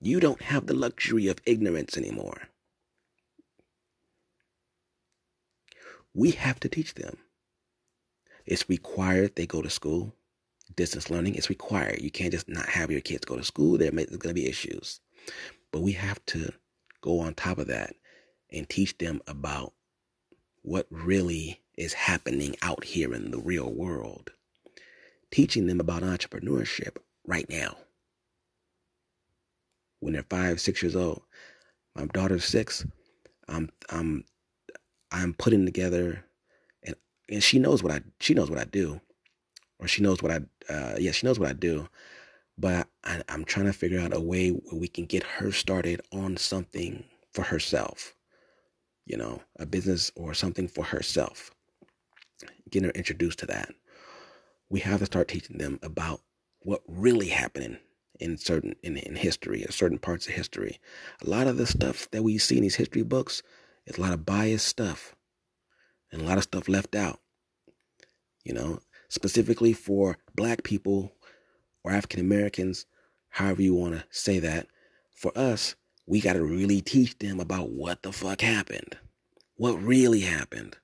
[0.00, 2.48] You don't have the luxury of ignorance anymore.
[6.14, 7.18] We have to teach them.
[8.46, 10.14] It's required they go to school.
[10.76, 12.00] Distance learning is required.
[12.00, 13.78] You can't just not have your kids go to school.
[13.78, 15.00] There's going to be issues.
[15.72, 16.52] But we have to
[17.00, 17.94] go on top of that
[18.50, 19.72] and teach them about
[20.62, 24.30] what really is happening out here in the real world.
[25.30, 27.76] Teaching them about entrepreneurship right now.
[30.00, 31.22] When they're five, six years old.
[31.96, 32.86] My daughter's six.
[33.48, 34.24] I'm I'm
[35.10, 36.24] I'm putting together
[36.82, 36.96] and
[37.28, 39.00] and she knows what I she knows what I do.
[39.78, 41.88] Or she knows what I uh yeah, she knows what I do.
[42.56, 46.00] But I, I'm trying to figure out a way where we can get her started
[46.12, 48.14] on something for herself
[49.06, 51.50] you know, a business or something for herself.
[52.70, 53.72] Getting her introduced to that.
[54.68, 56.20] We have to start teaching them about
[56.60, 57.78] what really happened
[58.20, 60.80] in certain in, in history or certain parts of history.
[61.24, 63.42] A lot of the stuff that we see in these history books
[63.86, 65.14] is a lot of biased stuff
[66.10, 67.20] and a lot of stuff left out.
[68.44, 71.12] You know, specifically for black people
[71.82, 72.86] or African Americans,
[73.28, 74.68] however you want to say that.
[75.14, 75.74] For us,
[76.06, 78.96] we got to really teach them about what the fuck happened.
[79.56, 80.76] What really happened.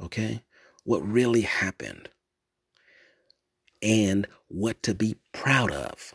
[0.00, 0.42] Okay?
[0.84, 2.08] What really happened.
[3.80, 6.14] And what to be proud of.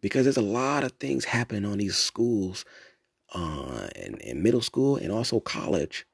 [0.00, 2.64] Because there's a lot of things happening on these schools,
[3.34, 6.06] uh, in, in middle school and also college,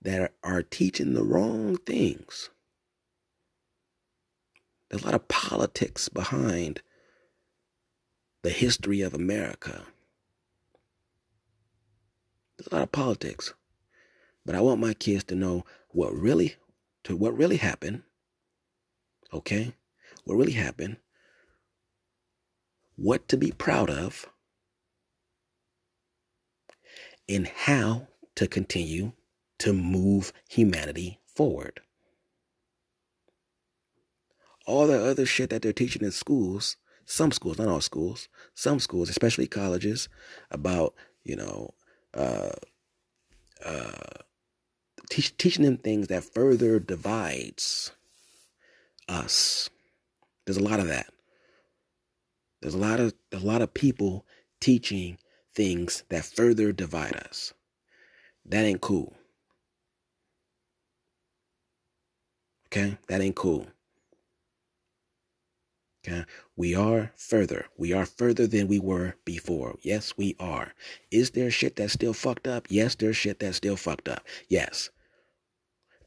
[0.00, 2.50] that are, are teaching the wrong things.
[4.92, 6.82] There's a lot of politics behind
[8.42, 9.86] the history of America.
[12.58, 13.54] There's a lot of politics.
[14.44, 16.56] But I want my kids to know what really
[17.04, 18.02] to what really happened.
[19.32, 19.72] Okay?
[20.24, 20.98] What really happened.
[22.96, 24.26] What to be proud of.
[27.26, 29.12] And how to continue
[29.60, 31.80] to move humanity forward
[34.66, 38.78] all the other shit that they're teaching in schools, some schools, not all schools, some
[38.78, 40.08] schools, especially colleges,
[40.50, 40.94] about,
[41.24, 41.74] you know,
[42.14, 42.50] uh,
[43.64, 43.92] uh,
[45.10, 47.92] teach, teaching them things that further divides
[49.08, 49.68] us.
[50.46, 51.06] There's a lot of that.
[52.60, 54.24] There's a lot of a lot of people
[54.60, 55.18] teaching
[55.54, 57.52] things that further divide us.
[58.46, 59.14] That ain't cool.
[62.66, 62.96] Okay?
[63.08, 63.66] That ain't cool.
[66.04, 66.24] Okay.
[66.56, 67.66] We are further.
[67.76, 69.76] We are further than we were before.
[69.82, 70.74] Yes, we are.
[71.12, 72.66] Is there shit that's still fucked up?
[72.68, 74.24] Yes, there's shit that's still fucked up.
[74.48, 74.90] Yes.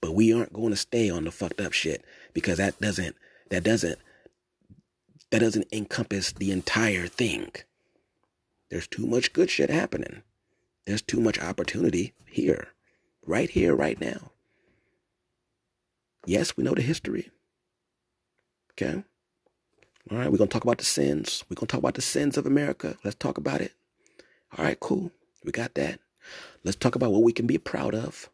[0.02, 2.04] But we aren't going to stay on the fucked up shit
[2.34, 3.16] because that doesn't
[3.50, 4.00] that doesn't
[5.32, 7.52] that doesn't encompass the entire thing.
[8.70, 10.24] There's too much good shit happening.
[10.86, 12.68] There's too much opportunity here.
[13.26, 14.32] Right here, right now.
[16.26, 17.32] Yes, we know the history.
[18.74, 19.04] Okay?
[20.12, 21.44] All right, we're going to talk about the sins.
[21.50, 22.96] We're going to talk about the sins of America.
[23.04, 23.74] Let's talk about it.
[24.56, 25.12] All right, cool.
[25.44, 26.00] We got that.
[26.64, 28.30] Let's talk about what we can be proud of.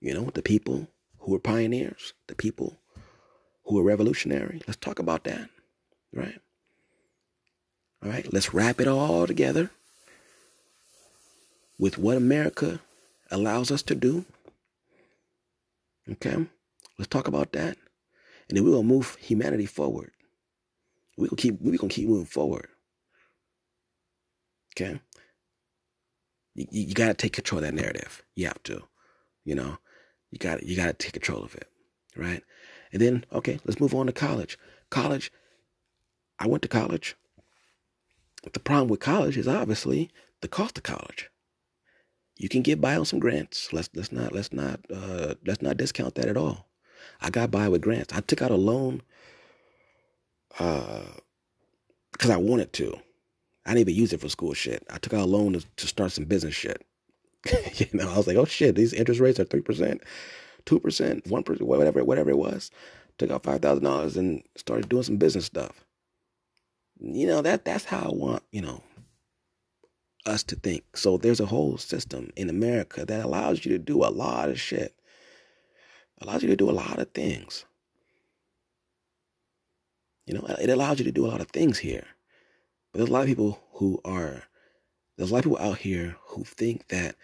[0.00, 0.88] You know, the people
[1.20, 2.78] who were pioneers, the people
[3.64, 4.60] who were revolutionary.
[4.66, 5.48] Let's talk about that,
[6.12, 6.40] right?
[8.02, 9.70] All right, let's wrap it all together
[11.78, 12.80] with what America
[13.30, 14.26] allows us to do.
[16.10, 16.46] Okay,
[16.98, 17.76] let's talk about that,
[18.48, 20.12] and then we will move humanity forward.
[21.18, 22.68] We will keep we gonna keep moving forward.
[24.74, 25.00] Okay,
[26.54, 28.22] you, you got to take control of that narrative.
[28.36, 28.84] You have to,
[29.44, 29.78] you know,
[30.30, 31.68] you gotta you got to take control of it,
[32.16, 32.42] right?
[32.92, 34.58] And then okay, let's move on to college.
[34.90, 35.30] College,
[36.38, 37.16] I went to college.
[38.50, 41.28] The problem with college is obviously the cost of college
[42.38, 43.72] you can get by on some grants.
[43.72, 46.68] Let's let's not let's not uh, let's not discount that at all.
[47.20, 48.14] I got by with grants.
[48.14, 49.02] I took out a loan
[50.58, 52.98] because uh, I wanted to.
[53.64, 54.84] I didn't even use it for school shit.
[54.90, 56.84] I took out a loan to, to start some business shit.
[57.74, 60.02] you know, I was like, oh shit, these interest rates are three percent,
[60.64, 62.70] two percent, one percent, whatever, whatever it was.
[63.18, 65.84] Took out five thousand dollars and started doing some business stuff.
[67.00, 68.42] You know that that's how I want.
[68.50, 68.82] You know,
[70.26, 70.96] us to think.
[70.96, 74.60] So there's a whole system in America that allows you to do a lot of
[74.60, 74.94] shit.
[76.20, 77.64] Allows you to do a lot of things.
[80.28, 82.04] You know, it allows you to do a lot of things here.
[82.92, 84.42] But there's a lot of people who are
[85.16, 87.16] there's a lot of people out here who think that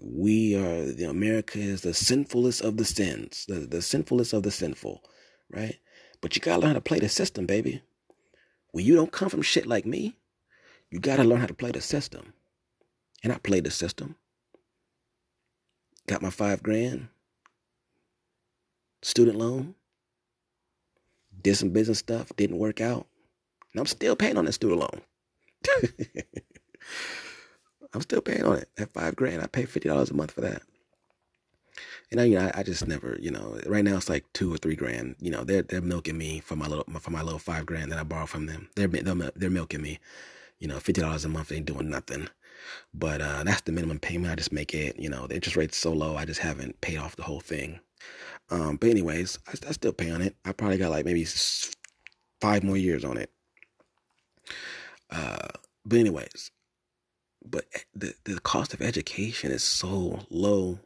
[0.00, 4.52] we are know, America is the sinfulest of the sins, the, the sinfulest of the
[4.52, 5.02] sinful,
[5.50, 5.80] right?
[6.20, 7.82] But you gotta learn how to play the system, baby.
[8.70, 10.16] When you don't come from shit like me,
[10.88, 12.32] you got to learn how to play the system.
[13.24, 14.14] And I played the system.
[16.06, 17.08] Got my five grand,
[19.02, 19.74] student loan,
[21.42, 23.06] did some business stuff, didn't work out.
[23.72, 25.00] And I'm still paying on that student loan.
[27.92, 28.68] I'm still paying on it.
[28.76, 30.62] That five grand, I pay fifty dollars a month for that.
[32.10, 34.52] And I, you know, I, I, just never, you know, right now it's like two
[34.52, 35.14] or three grand.
[35.20, 37.98] You know, they're they're milking me for my little for my little five grand that
[37.98, 38.68] I borrowed from them.
[38.74, 39.98] They're they're, they're milking me.
[40.58, 42.28] You know, fifty dollars a month ain't doing nothing.
[42.92, 44.32] But uh, that's the minimum payment.
[44.32, 44.98] I just make it.
[44.98, 46.16] You know, the interest rate's so low.
[46.16, 47.80] I just haven't paid off the whole thing.
[48.50, 50.36] Um, but anyways, I, I still pay on it.
[50.44, 51.26] I probably got like maybe
[52.40, 53.30] five more years on it.
[55.10, 55.48] Uh,
[55.84, 56.50] but anyways,
[57.44, 57.64] but
[57.94, 60.80] the the cost of education is so low,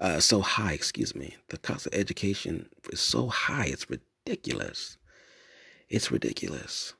[0.00, 0.72] uh, so high.
[0.72, 1.36] Excuse me.
[1.48, 3.66] The cost of education is so high.
[3.66, 4.96] It's ridiculous.
[5.88, 6.94] It's ridiculous.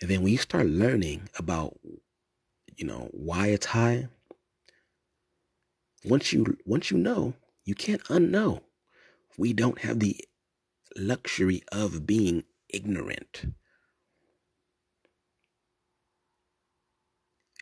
[0.00, 1.78] And then when you start learning about,
[2.76, 4.08] you know, why it's high,
[6.04, 7.34] once you once you know,
[7.66, 8.60] you can't unknow.
[9.36, 10.16] We don't have the
[10.96, 13.42] luxury of being ignorant.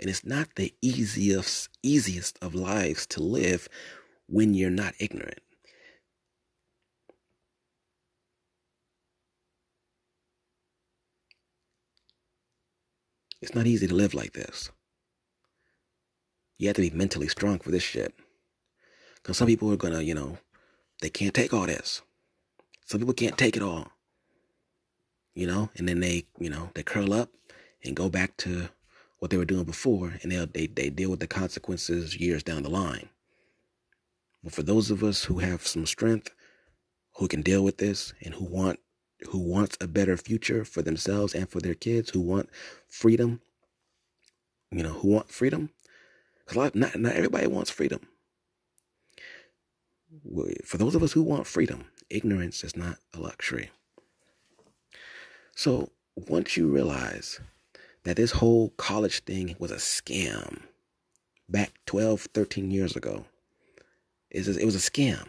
[0.01, 3.69] And it's not the easiest easiest of lives to live
[4.27, 5.41] when you're not ignorant.
[13.41, 14.71] It's not easy to live like this.
[16.59, 18.15] You have to be mentally strong for this shit.
[19.25, 20.37] Because some people are gonna, you know,
[21.01, 22.03] they can't take all this.
[22.85, 23.91] Some people can't take it all.
[25.35, 27.31] You know, and then they, you know, they curl up
[27.83, 28.69] and go back to
[29.19, 32.63] what they were doing before and they they they deal with the consequences years down
[32.63, 33.09] the line.
[34.45, 36.35] But for those of us who have some strength,
[37.17, 38.79] who can deal with this and who want
[39.31, 42.51] who wants a better future for themselves and for their kids, who want
[42.89, 43.41] freedom,
[44.71, 45.71] you know, who want freedom.
[46.47, 48.01] Because not, not everybody wants freedom.
[50.65, 53.71] For those of us who want freedom, ignorance is not a luxury.
[55.57, 57.41] So once you realize
[58.05, 60.63] that this whole college thing was a scam
[61.49, 63.25] back 12, 13 years ago,
[64.31, 65.29] it was a scam.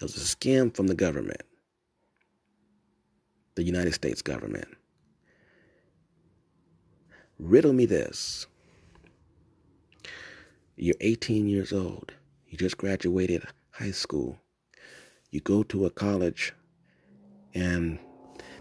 [0.00, 1.42] It was a scam from the government
[3.58, 4.68] the United States government.
[7.40, 8.46] Riddle me this.
[10.76, 12.12] You're 18 years old.
[12.46, 13.42] You just graduated
[13.78, 14.38] high school.
[15.30, 16.54] You go to a college
[17.54, 17.98] and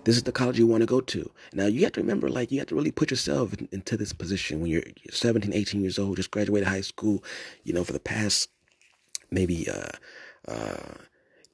[0.03, 1.31] this is the college you want to go to.
[1.53, 4.13] Now you have to remember, like, you have to really put yourself in, into this
[4.13, 7.23] position when you're 17, 18 years old, just graduated high school,
[7.63, 8.49] you know, for the past
[9.31, 10.93] maybe, uh, uh,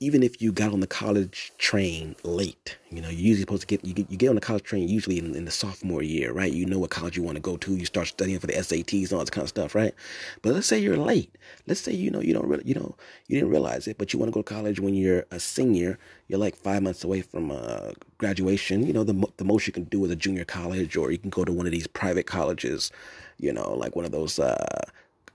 [0.04, 3.68] even if you got on the college train late, you know, you're usually supposed to
[3.68, 6.34] get you get, you get on the college train usually in, in, the sophomore year,
[6.34, 6.52] right?
[6.52, 7.76] You know what college you want to go to.
[7.76, 9.96] You start studying for the SATs and all this kind of stuff, right?
[10.42, 11.34] But let's say you're late.
[11.68, 12.96] Let's say you know you don't really you know
[13.28, 15.98] you didn't realize it, but you want to go to college when you're a senior.
[16.28, 18.86] You're like five months away from uh, graduation.
[18.86, 21.30] You know the the most you can do is a junior college, or you can
[21.30, 22.92] go to one of these private colleges.
[23.38, 24.38] You know, like one of those.
[24.38, 24.84] Uh,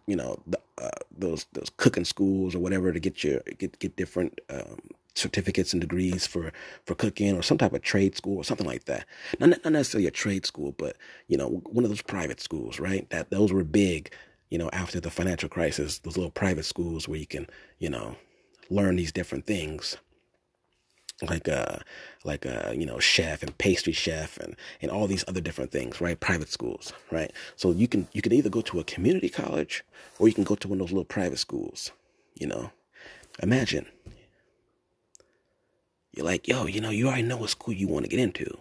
[0.09, 3.95] you know, the uh, those those cooking schools or whatever to get your get get
[3.95, 4.79] different um,
[5.15, 6.51] certificates and degrees for
[6.87, 9.05] for cooking or some type of trade school or something like that.
[9.39, 10.97] Not not necessarily a trade school, but
[11.29, 13.09] you know one of those private schools, right?
[13.11, 14.11] That those were big,
[14.49, 15.99] you know, after the financial crisis.
[15.99, 17.47] Those little private schools where you can
[17.79, 18.17] you know
[18.71, 19.99] learn these different things
[21.23, 21.83] like a
[22.25, 26.01] like a you know chef and pastry chef and and all these other different things
[26.01, 26.21] right?
[26.21, 27.33] Private schools right?
[27.57, 29.85] So you can you can either go to a community college
[30.19, 31.91] or you can go to one of those little private schools
[32.35, 32.71] you know?
[33.43, 33.87] Imagine.
[36.13, 38.59] You're like yo you know you already know what school you want to get into.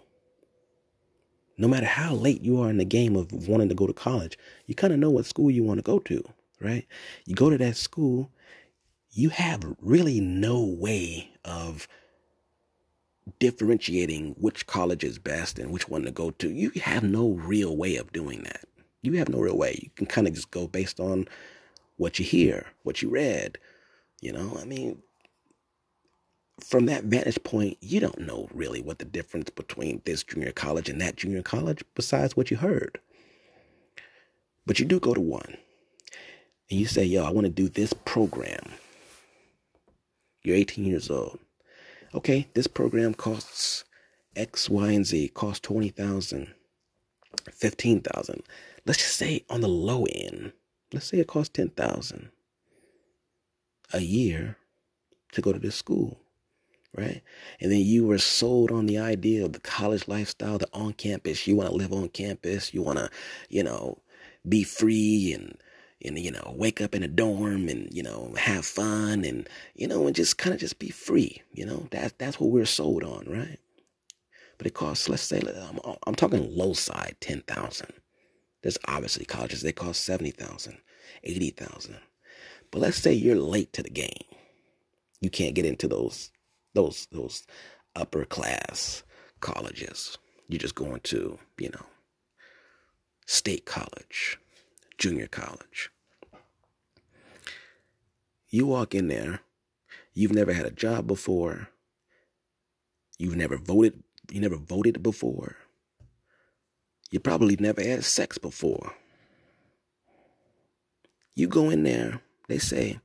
[1.60, 4.36] No matter how late you are in the game of wanting to go to college
[4.66, 6.24] you kind of know what school you want to go to
[6.60, 6.86] right?
[7.24, 8.30] You go to that school
[9.12, 11.88] you have really no way of
[13.38, 16.48] differentiating which college is best and which one to go to.
[16.48, 18.64] You have no real way of doing that.
[19.02, 19.78] You have no real way.
[19.82, 21.28] You can kind of just go based on
[21.96, 23.58] what you hear, what you read.
[24.20, 25.00] You know, I mean,
[26.60, 30.88] from that vantage point, you don't know really what the difference between this junior college
[30.88, 32.98] and that junior college besides what you heard.
[34.66, 35.56] But you do go to one
[36.70, 38.72] and you say, yo, I want to do this program.
[40.42, 41.38] You're 18 years old
[42.14, 43.84] okay, this program costs
[44.36, 46.54] X, Y, and Z, costs 20,000,
[47.52, 48.42] 15,000.
[48.86, 50.52] Let's just say on the low end,
[50.92, 52.30] let's say it costs 10,000
[53.92, 54.56] a year
[55.32, 56.18] to go to this school,
[56.96, 57.22] right?
[57.60, 61.46] And then you were sold on the idea of the college lifestyle, the on campus.
[61.46, 62.72] You want to live on campus.
[62.72, 63.10] You want to,
[63.48, 63.98] you know,
[64.48, 65.58] be free and
[66.04, 69.86] and you know wake up in a dorm and you know have fun and you
[69.86, 71.88] know and just kind of just be free you know?
[71.90, 73.58] That's that's what we're sold on right?
[74.58, 77.92] But it costs let's say i'm, um, uh, I'm talking low side 10000
[78.62, 80.78] there's obviously colleges they cost 70000
[81.24, 81.96] 80000
[82.70, 84.24] but let's say you're late to the game.
[85.20, 86.30] You can't get into those
[86.74, 87.46] those those
[87.96, 89.02] upper class
[89.40, 90.18] colleges.
[90.48, 91.86] You're just going to you know
[93.26, 94.38] state college
[94.98, 95.90] junior college.
[98.50, 99.40] You walk in there,
[100.12, 101.68] you've never had a job before,
[103.18, 105.56] you've never voted, you never voted before,
[107.10, 108.94] you probably never had sex before.
[111.34, 112.98] You go in there, they say,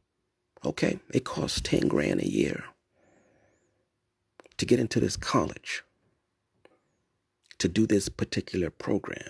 [0.66, 2.64] okay, it costs 10 grand a year
[4.58, 5.84] to get into this college,
[7.60, 9.30] to do this particular program.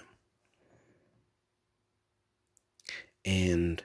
[3.25, 3.83] And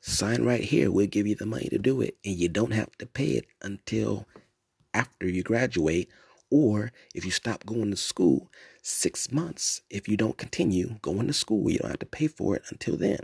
[0.00, 0.90] sign right here.
[0.90, 2.16] We'll give you the money to do it.
[2.24, 4.26] And you don't have to pay it until
[4.94, 6.08] after you graduate.
[6.50, 8.48] Or if you stop going to school,
[8.82, 9.82] six months.
[9.90, 12.96] If you don't continue going to school, you don't have to pay for it until
[12.96, 13.20] then.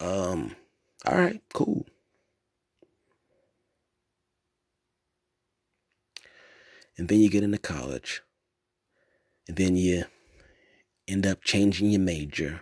[0.00, 0.56] Um,
[1.04, 1.86] all right, cool.
[6.96, 8.22] And then you get into college.
[9.46, 10.04] And then you
[11.08, 12.60] end up changing your major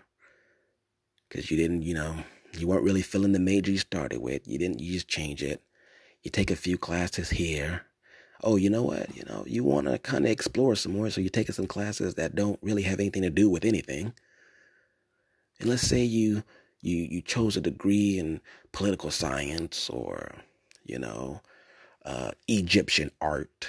[1.28, 2.16] because you didn't, you know,
[2.56, 4.46] you weren't really feeling the major you started with.
[4.46, 5.62] You didn't, you just change it.
[6.22, 7.82] You take a few classes here.
[8.42, 9.14] Oh, you know what?
[9.14, 11.10] You know, you want to kind of explore some more.
[11.10, 14.12] So you're taking some classes that don't really have anything to do with anything.
[15.60, 16.42] And let's say you,
[16.80, 18.40] you, you chose a degree in
[18.72, 20.32] political science or,
[20.84, 21.40] you know,
[22.04, 23.66] uh, Egyptian art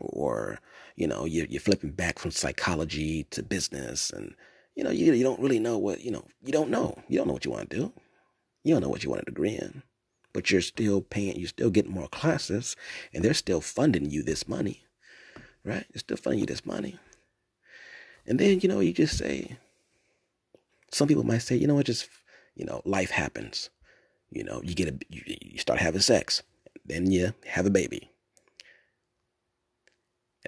[0.00, 0.58] or
[0.96, 4.34] you know you're, you're flipping back from psychology to business and
[4.74, 7.02] you know you, you don't really know what you know you don't know.
[7.08, 7.92] You don't know what you want to do.
[8.64, 9.82] You don't know what you want a degree in.
[10.34, 12.76] But you're still paying you're still getting more classes
[13.12, 14.84] and they're still funding you this money
[15.64, 15.84] right?
[15.92, 16.98] They're still funding you this money.
[18.26, 19.56] And then you know you just say
[20.92, 21.86] some people might say you know what?
[21.86, 22.08] Just
[22.54, 23.70] you know life happens.
[24.30, 26.42] You know you get a you, you start having sex.
[26.84, 28.10] Then you have a baby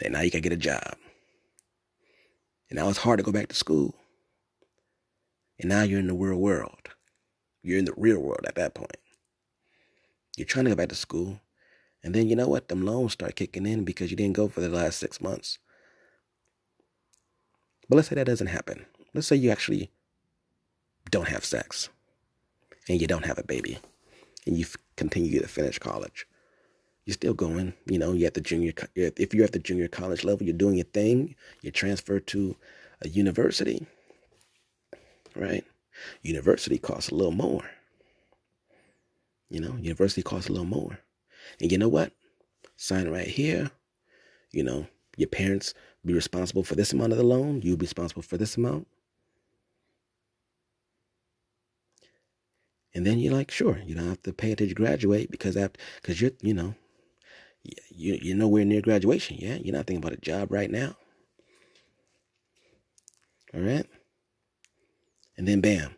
[0.02, 0.96] and now you can get a job.
[2.68, 3.94] And now it's hard to go back to school.
[5.58, 6.88] And now you're in the real world.
[7.62, 8.96] You're in the real world at that point.
[10.36, 11.40] You're trying to go back to school.
[12.02, 12.68] And then you know what?
[12.68, 15.58] Them loans start kicking in because you didn't go for the last six months.
[17.88, 18.86] But let's say that doesn't happen.
[19.12, 19.90] Let's say you actually
[21.10, 21.88] don't have sex
[22.88, 23.78] and you don't have a baby
[24.46, 24.64] and you
[24.96, 26.26] continue to finish college
[27.04, 27.74] you're still going.
[27.86, 28.72] You know, you're at the junior.
[28.94, 31.34] If you're at the junior college level, you're doing your thing.
[31.62, 32.56] You transfer to
[33.02, 33.86] a university,
[35.34, 35.64] right?
[36.22, 37.68] University costs a little more.
[39.48, 40.98] You know, university costs a little more.
[41.60, 42.12] And you know what?
[42.76, 43.70] Sign right here.
[44.52, 44.86] You know,
[45.16, 45.74] your parents
[46.04, 47.60] be responsible for this amount of the loan.
[47.62, 48.86] You'll be responsible for this amount.
[52.94, 55.80] And then you're like, sure, you don't have to pay until you graduate because after,
[56.00, 56.74] because you're, you know,
[57.62, 59.36] you, you're nowhere near graduation.
[59.38, 59.56] Yeah.
[59.56, 60.96] You're not thinking about a job right now.
[63.54, 63.86] All right.
[65.36, 65.94] And then bam,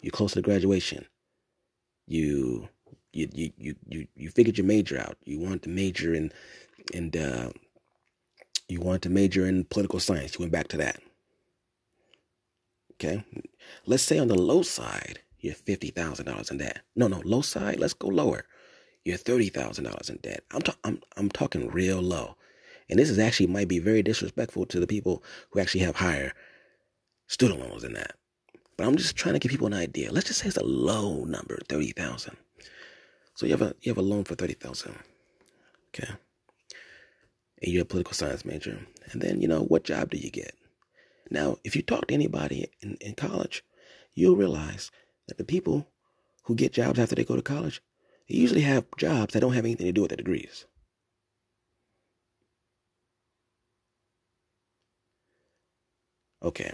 [0.00, 1.04] you're close to graduation.
[2.06, 2.68] You,
[3.12, 5.16] you, you, you, you, figured your major out.
[5.24, 6.32] You want to major in,
[6.94, 7.50] and, uh,
[8.68, 10.34] you want to major in political science.
[10.34, 11.00] You went back to that.
[12.94, 13.24] Okay.
[13.86, 16.80] Let's say on the low side, you're $50,000 in debt.
[16.96, 18.44] No, no, low side, let's go lower.
[19.04, 20.44] You're $30,000 in debt.
[20.50, 22.36] I'm, ta- I'm, I'm talking real low.
[22.88, 26.32] And this is actually might be very disrespectful to the people who actually have higher
[27.28, 28.16] student loans than that.
[28.76, 30.10] But I'm just trying to give people an idea.
[30.12, 32.36] Let's just say it's a low number, 30,000.
[33.34, 34.94] So you have a you have a loan for 30,000.
[35.88, 36.12] Okay.
[37.62, 38.78] And you're a political science major.
[39.12, 40.54] And then, you know, what job do you get?
[41.30, 43.62] Now, if you talk to anybody in, in college,
[44.14, 44.90] you'll realize
[45.28, 45.86] that the people
[46.44, 47.80] who get jobs after they go to college,
[48.30, 50.64] they usually have jobs that don't have anything to do with their degrees.
[56.42, 56.72] Okay,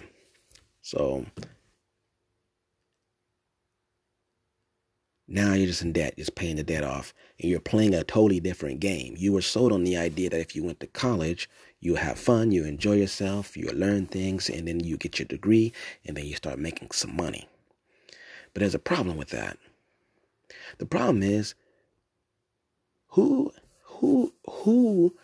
[0.83, 1.27] so
[5.27, 8.39] now you're just in debt, just paying the debt off, and you're playing a totally
[8.39, 9.15] different game.
[9.17, 11.49] You were sold on the idea that if you went to college,
[11.81, 15.73] you have fun, you enjoy yourself, you learn things, and then you get your degree,
[16.05, 17.49] and then you start making some money.
[18.53, 19.59] But there's a problem with that.
[20.79, 21.55] The problem is
[23.09, 23.53] who
[23.83, 25.17] who who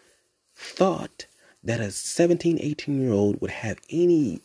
[0.54, 1.26] thought
[1.64, 4.40] that a 17, 18 year old would have any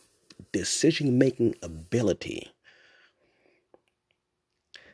[0.52, 2.52] decision making ability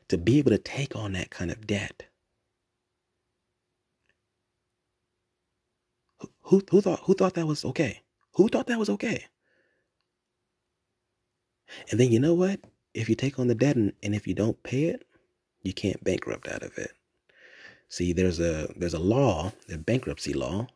[0.09, 2.05] to be able to take on that kind of debt?
[6.43, 8.03] Who, who thought who thought that was okay?
[8.35, 9.27] Who thought that was okay?
[11.91, 12.61] And then you know what?
[12.95, 15.05] if you take on the debt and, and if you don't pay it,
[15.65, 16.93] you can't bankrupt out of it.
[17.89, 20.69] See, there's a there's a law, the bankruptcy law,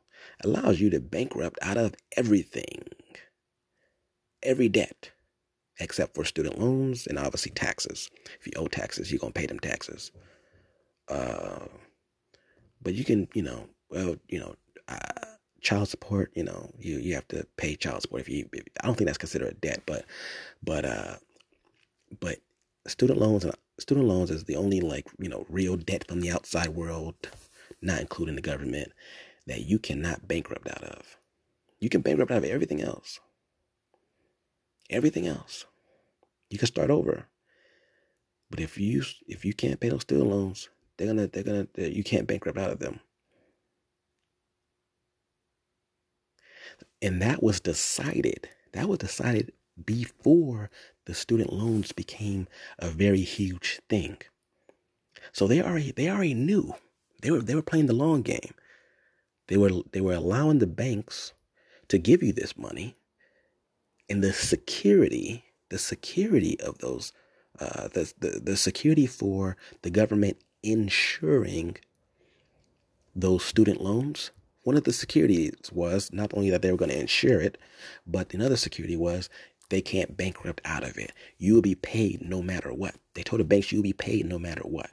[0.43, 2.89] allows you to bankrupt out of everything.
[4.43, 5.11] Every debt.
[5.81, 8.11] Except for student loans and obviously taxes.
[8.41, 10.11] If you owe taxes, you're gonna pay them taxes.
[11.09, 11.67] Uh,
[12.83, 14.57] but you can, you know, well, you know,
[14.89, 16.33] uh, child support.
[16.35, 18.49] You know, you you have to pay child support if you.
[18.53, 20.05] If, I don't think that's considered a debt, but
[20.63, 21.17] but uh,
[22.21, 22.39] but
[22.87, 26.31] student loans and student loans is the only like you know real debt from the
[26.31, 27.15] outside world,
[27.81, 28.93] not including the government,
[29.47, 31.17] that you cannot bankrupt out of.
[31.81, 33.21] You can bankrupt out of everything else.
[34.91, 35.67] Everything else,
[36.51, 37.27] you can start over.
[38.51, 41.89] But if you if you can't pay those student loans, they're gonna they're gonna they're,
[41.89, 43.01] you can't bankrupt out of them.
[47.01, 48.49] And that was decided.
[48.73, 49.53] That was decided
[49.85, 50.71] before
[51.05, 52.49] the student loans became
[52.79, 54.19] a very huge thing.
[55.33, 56.75] So they already they already knew.
[57.23, 58.55] They were they were playing the long game.
[59.49, 61.33] They were they were allowing the banks
[61.89, 62.97] to give you this money
[64.11, 67.13] and the security, the security of those
[67.61, 71.77] uh, the, the the security for the government insuring
[73.15, 74.31] those student loans
[74.69, 77.57] one of the securities was not only that they were going to insure it,
[78.07, 79.31] but another security was
[79.69, 81.13] they can't bankrupt out of it.
[81.37, 82.95] You will be paid no matter what.
[83.15, 84.91] They told the banks you will be paid no matter what.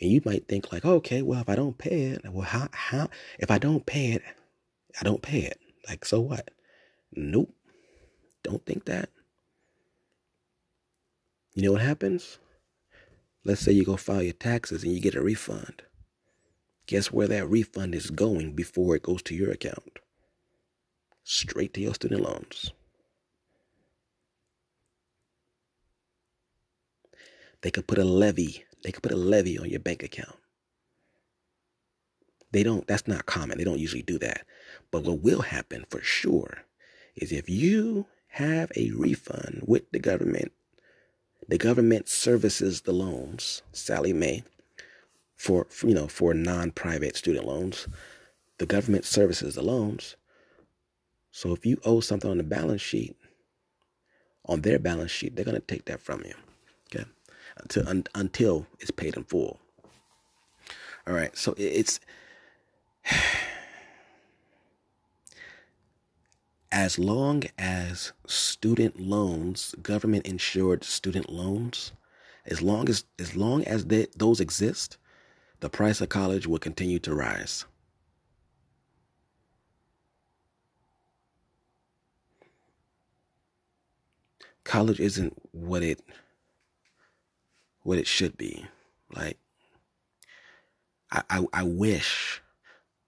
[0.00, 3.08] And you might think like, okay, well, if I don't pay it, well, how, how,
[3.38, 4.22] if I don't pay it,
[5.00, 5.58] I don't pay it.
[5.88, 6.50] Like, so what?
[7.12, 7.54] Nope.
[8.42, 9.08] Don't think that.
[11.54, 12.38] You know what happens?
[13.44, 15.82] Let's say you go file your taxes and you get a refund.
[16.86, 19.98] Guess where that refund is going before it goes to your account?
[21.28, 22.70] Straight to your student loans.
[27.62, 30.36] They could put a levy, they could put a levy on your bank account.
[32.52, 33.58] They don't, that's not common.
[33.58, 34.46] They don't usually do that.
[34.92, 36.58] But what will happen for sure
[37.16, 40.52] is if you have a refund with the government,
[41.48, 44.44] the government services the loans, Sallie Mae,
[45.34, 47.88] for, you know, for non-private student loans.
[48.58, 50.14] The government services the loans.
[51.36, 53.14] So if you owe something on the balance sheet,
[54.46, 56.32] on their balance sheet, they're going to take that from you.
[56.86, 57.04] Okay.
[57.58, 59.60] Until, un, until it's paid in full.
[61.06, 61.36] All right.
[61.36, 62.00] So it's
[66.72, 71.92] as long as student loans, government insured student loans,
[72.46, 74.96] as long as as long as they, those exist,
[75.60, 77.66] the price of college will continue to rise.
[84.66, 86.00] College isn't what it
[87.82, 88.66] what it should be.
[89.14, 89.38] Like
[91.10, 92.42] I, I, I wish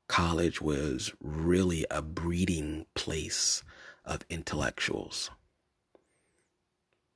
[0.08, 3.62] college was really a breeding place
[4.04, 5.30] of intellectuals.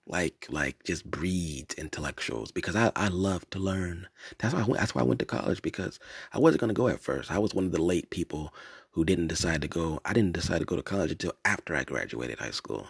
[0.06, 4.09] Like like just breeds intellectuals because I, I love to learn.
[4.39, 6.01] That's why I went, that's why I went to college because
[6.32, 7.31] I wasn't gonna go at first.
[7.31, 8.52] I was one of the late people
[8.90, 10.01] who didn't decide to go.
[10.05, 12.89] I didn't decide to go to college until after I graduated high school.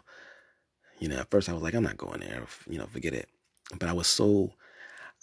[1.02, 2.46] You know, at first I was like, I'm not going there.
[2.70, 3.28] You know, forget it.
[3.76, 4.52] But I was so,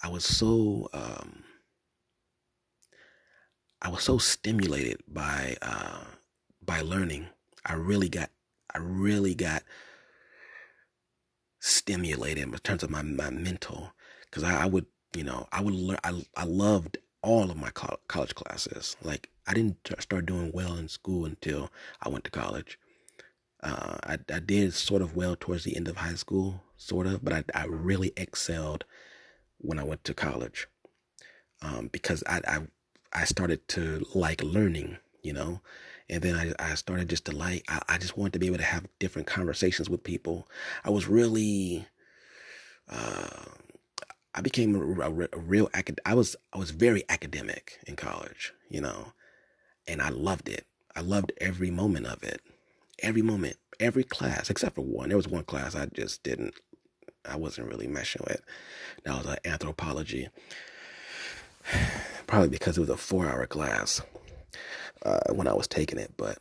[0.04, 1.46] I was so, um,
[3.82, 6.04] I was so stimulated by uh,
[6.62, 7.28] by learning.
[7.66, 8.30] I really got,
[8.76, 9.64] I really got
[11.62, 13.94] stimulated in terms of my my mental
[14.26, 14.86] because I, I, would,
[15.16, 16.00] you know, I would learn.
[16.04, 18.98] I I loved all of my college classes.
[19.02, 22.78] Like I didn't start doing well in school until I went to college.
[23.62, 27.24] Uh, I, I did sort of well towards the end of high school, sort of,
[27.24, 28.86] but I, I really excelled
[29.58, 30.68] when I went to college
[31.62, 32.60] um, because I, I
[33.12, 35.62] I started to like learning, you know,
[36.10, 38.58] and then I, I started just to like I, I just wanted to be able
[38.58, 40.48] to have different conversations with people.
[40.84, 41.88] I was really
[42.90, 43.46] uh,
[44.34, 46.00] I became a, a, a real acad.
[46.06, 49.14] I was I was very academic in college, you know,
[49.88, 50.66] and I loved it.
[50.96, 52.42] I loved every moment of it,
[53.02, 55.10] every moment, every class except for one.
[55.10, 56.54] There was one class I just didn't.
[57.26, 58.42] I wasn't really meshing with.
[59.04, 60.30] That was uh, anthropology.
[62.28, 64.02] Probably because it was a four-hour class
[65.04, 66.38] uh, when I was taking it, but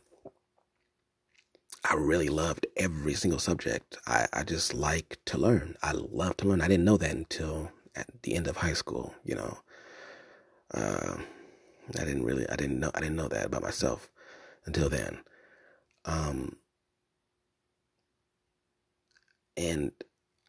[1.83, 3.97] I really loved every single subject.
[4.05, 5.75] I, I just like to learn.
[5.81, 6.61] I love to learn.
[6.61, 9.59] I didn't know that until at the end of high school, you know.
[10.73, 11.17] Uh,
[11.97, 14.09] I didn't really, I didn't know, I didn't know that about myself
[14.65, 15.19] until then.
[16.05, 16.57] Um,
[19.57, 19.91] and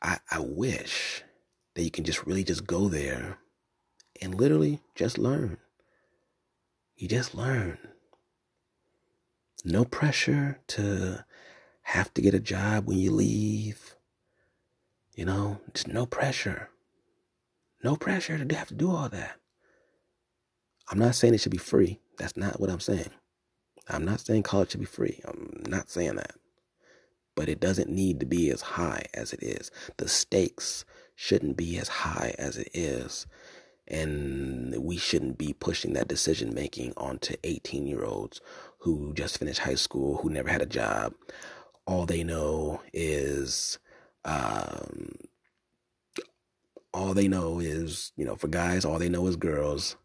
[0.02, 1.22] I, I wish
[1.74, 3.38] that you can just really just go there
[4.22, 5.58] and literally just learn.
[6.96, 7.78] You just learn.
[9.64, 11.24] No pressure to
[11.82, 13.96] have to get a job when you leave.
[15.14, 16.70] You know, just no pressure.
[17.82, 19.36] No pressure to have to do all that.
[20.90, 22.00] I'm not saying it should be free.
[22.18, 23.10] That's not what I'm saying.
[23.90, 25.20] I'm not saying college should be free.
[25.26, 26.36] I'm not saying that.
[27.34, 29.70] But it doesn't need to be as high as it is.
[29.96, 30.84] The stakes
[31.14, 33.26] shouldn't be as high as it is.
[33.88, 38.40] And we shouldn't be pushing that decision making onto 18 year olds
[38.78, 41.14] who just finished high school, who never had a job.
[41.86, 43.78] All they know is
[44.24, 45.16] um,
[46.92, 49.96] all they know is, you know, for guys, all they know is girls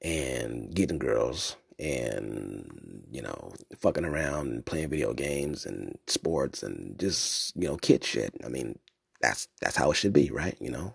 [0.00, 6.98] and getting girls and, you know, fucking around and playing video games and sports and
[6.98, 8.34] just, you know, kid shit.
[8.44, 8.78] I mean,
[9.20, 10.56] that's that's how it should be, right?
[10.60, 10.94] You know,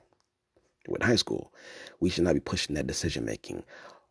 [0.88, 1.54] with high school,
[1.99, 3.64] we should not be pushing that decision making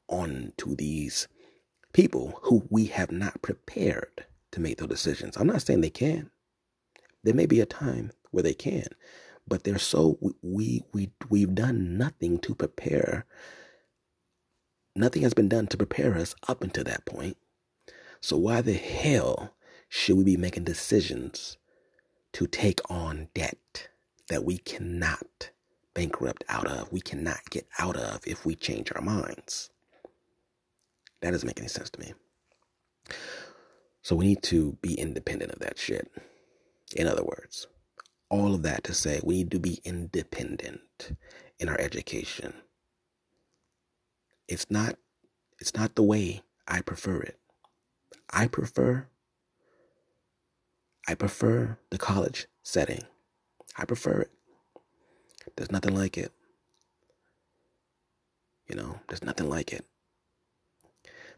[0.09, 1.29] on to these
[1.93, 5.37] people who we have not prepared to make those decisions.
[5.37, 6.31] I'm not saying they can.
[7.25, 8.87] There may be a time where they can,
[9.49, 13.27] but they're so we we we've done nothing to prepare
[14.97, 17.37] nothing has been done to prepare us up until that point.
[18.21, 19.55] So why the hell
[19.89, 21.57] should we be making decisions
[22.33, 23.89] to take on debt
[24.29, 25.51] that we cannot
[25.95, 29.71] bankrupt out of we cannot get out of if we change our minds?
[31.21, 32.15] That doesn't make any sense to me.
[34.03, 36.11] So we need to be independent of that shit.
[36.95, 37.67] In other words
[38.29, 41.17] all of that to say we need to be independent
[41.59, 42.53] in our education.
[44.49, 44.97] It's not
[45.59, 47.39] it's not the way I prefer it.
[48.31, 49.07] I prefer
[51.09, 53.05] I prefer the college setting.
[53.77, 54.31] I prefer it.
[55.57, 56.33] There's nothing like it.
[58.69, 59.85] You know, there's nothing like it.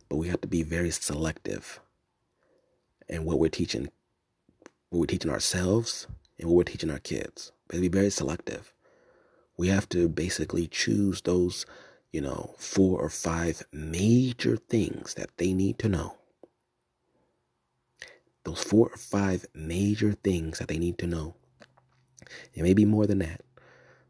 [0.09, 1.81] But we have to be very selective
[3.09, 3.91] in what we're teaching
[4.91, 6.07] what we're teaching ourselves
[6.39, 7.53] and what we're teaching our kids.
[7.69, 8.73] But be very selective.
[9.59, 11.67] We have to basically choose those,
[12.13, 16.17] you know, four or five major things that they need to know.
[18.45, 21.35] Those four or five major things that they need to know.
[22.55, 23.43] It may be more than that,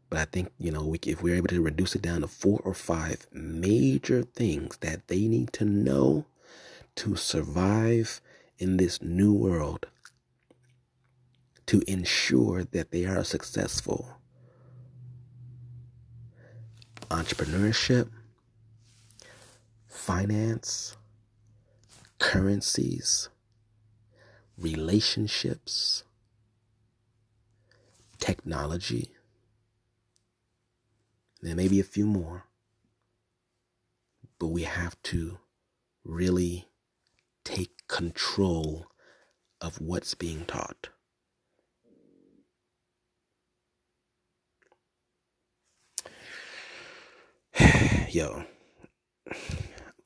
[0.09, 2.61] but I think you know we, if we're able to reduce it down to four
[2.63, 6.25] or five major things that they need to know
[6.95, 8.21] to survive
[8.57, 9.87] in this new world
[11.67, 14.18] to ensure that they are successful.
[17.09, 18.09] Entrepreneurship,
[19.87, 20.95] finance,
[22.19, 23.29] currencies,
[24.57, 26.03] relationships,
[28.19, 29.11] technology.
[31.41, 32.45] There may be a few more,
[34.37, 35.39] but we have to
[36.03, 36.67] really
[37.43, 38.85] take control
[39.61, 40.89] of what's being taught.
[48.19, 48.43] Yo,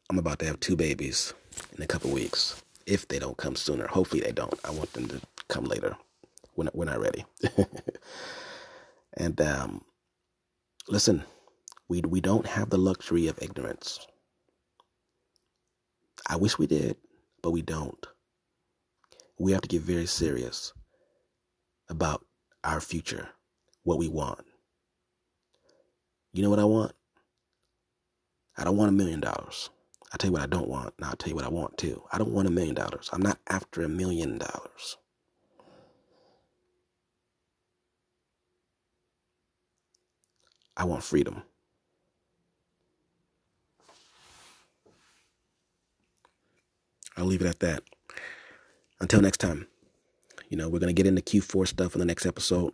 [0.08, 1.34] I'm about to have two babies
[1.76, 2.62] in a couple weeks.
[2.86, 4.54] If they don't come sooner, hopefully they don't.
[4.64, 5.98] I want them to come later
[6.54, 7.26] when we're not ready.
[9.18, 9.82] and um,
[10.88, 11.24] listen,
[11.90, 14.06] we we don't have the luxury of ignorance.
[16.30, 16.98] I wish we did,
[17.42, 18.06] but we don't.
[19.40, 20.72] We have to get very serious
[21.90, 22.24] about
[22.64, 23.30] our future,
[23.82, 24.46] what we want.
[26.32, 26.94] You know what I want?
[28.58, 29.70] I don't want a million dollars.
[30.12, 32.04] I'll tell you what I don't want, and I'll tell you what I want too.
[32.12, 33.10] I don't want a million dollars.
[33.12, 34.98] I'm not after a million dollars.
[40.78, 41.44] I want freedom.
[47.18, 47.84] I'll leave it at that.
[49.00, 49.68] Until next time,
[50.50, 52.74] you know, we're going to get into Q4 stuff in the next episode.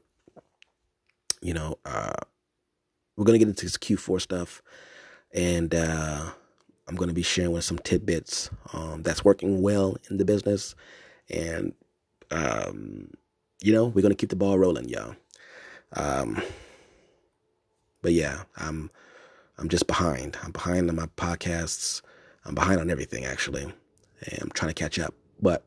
[1.42, 2.14] You know, uh,
[3.16, 4.62] we're going to get into this Q4 stuff
[5.34, 6.32] and uh,
[6.88, 10.76] I'm going to be sharing with some tidbits um, that's working well in the business,
[11.30, 11.74] and
[12.32, 13.12] um,
[13.62, 15.16] you know we're going to keep the ball rolling, y'all.
[15.94, 16.42] Um,
[18.02, 18.90] but yeah, I'm
[19.58, 20.38] I'm just behind.
[20.44, 22.02] I'm behind on my podcasts.
[22.46, 25.14] I'm behind on everything actually, and I'm trying to catch up.
[25.42, 25.64] But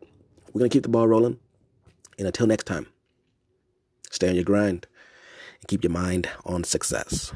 [0.53, 1.39] we're going to keep the ball rolling,
[2.19, 2.87] and until next time,
[4.11, 4.87] stay on your grind
[5.61, 7.33] and keep your mind on success.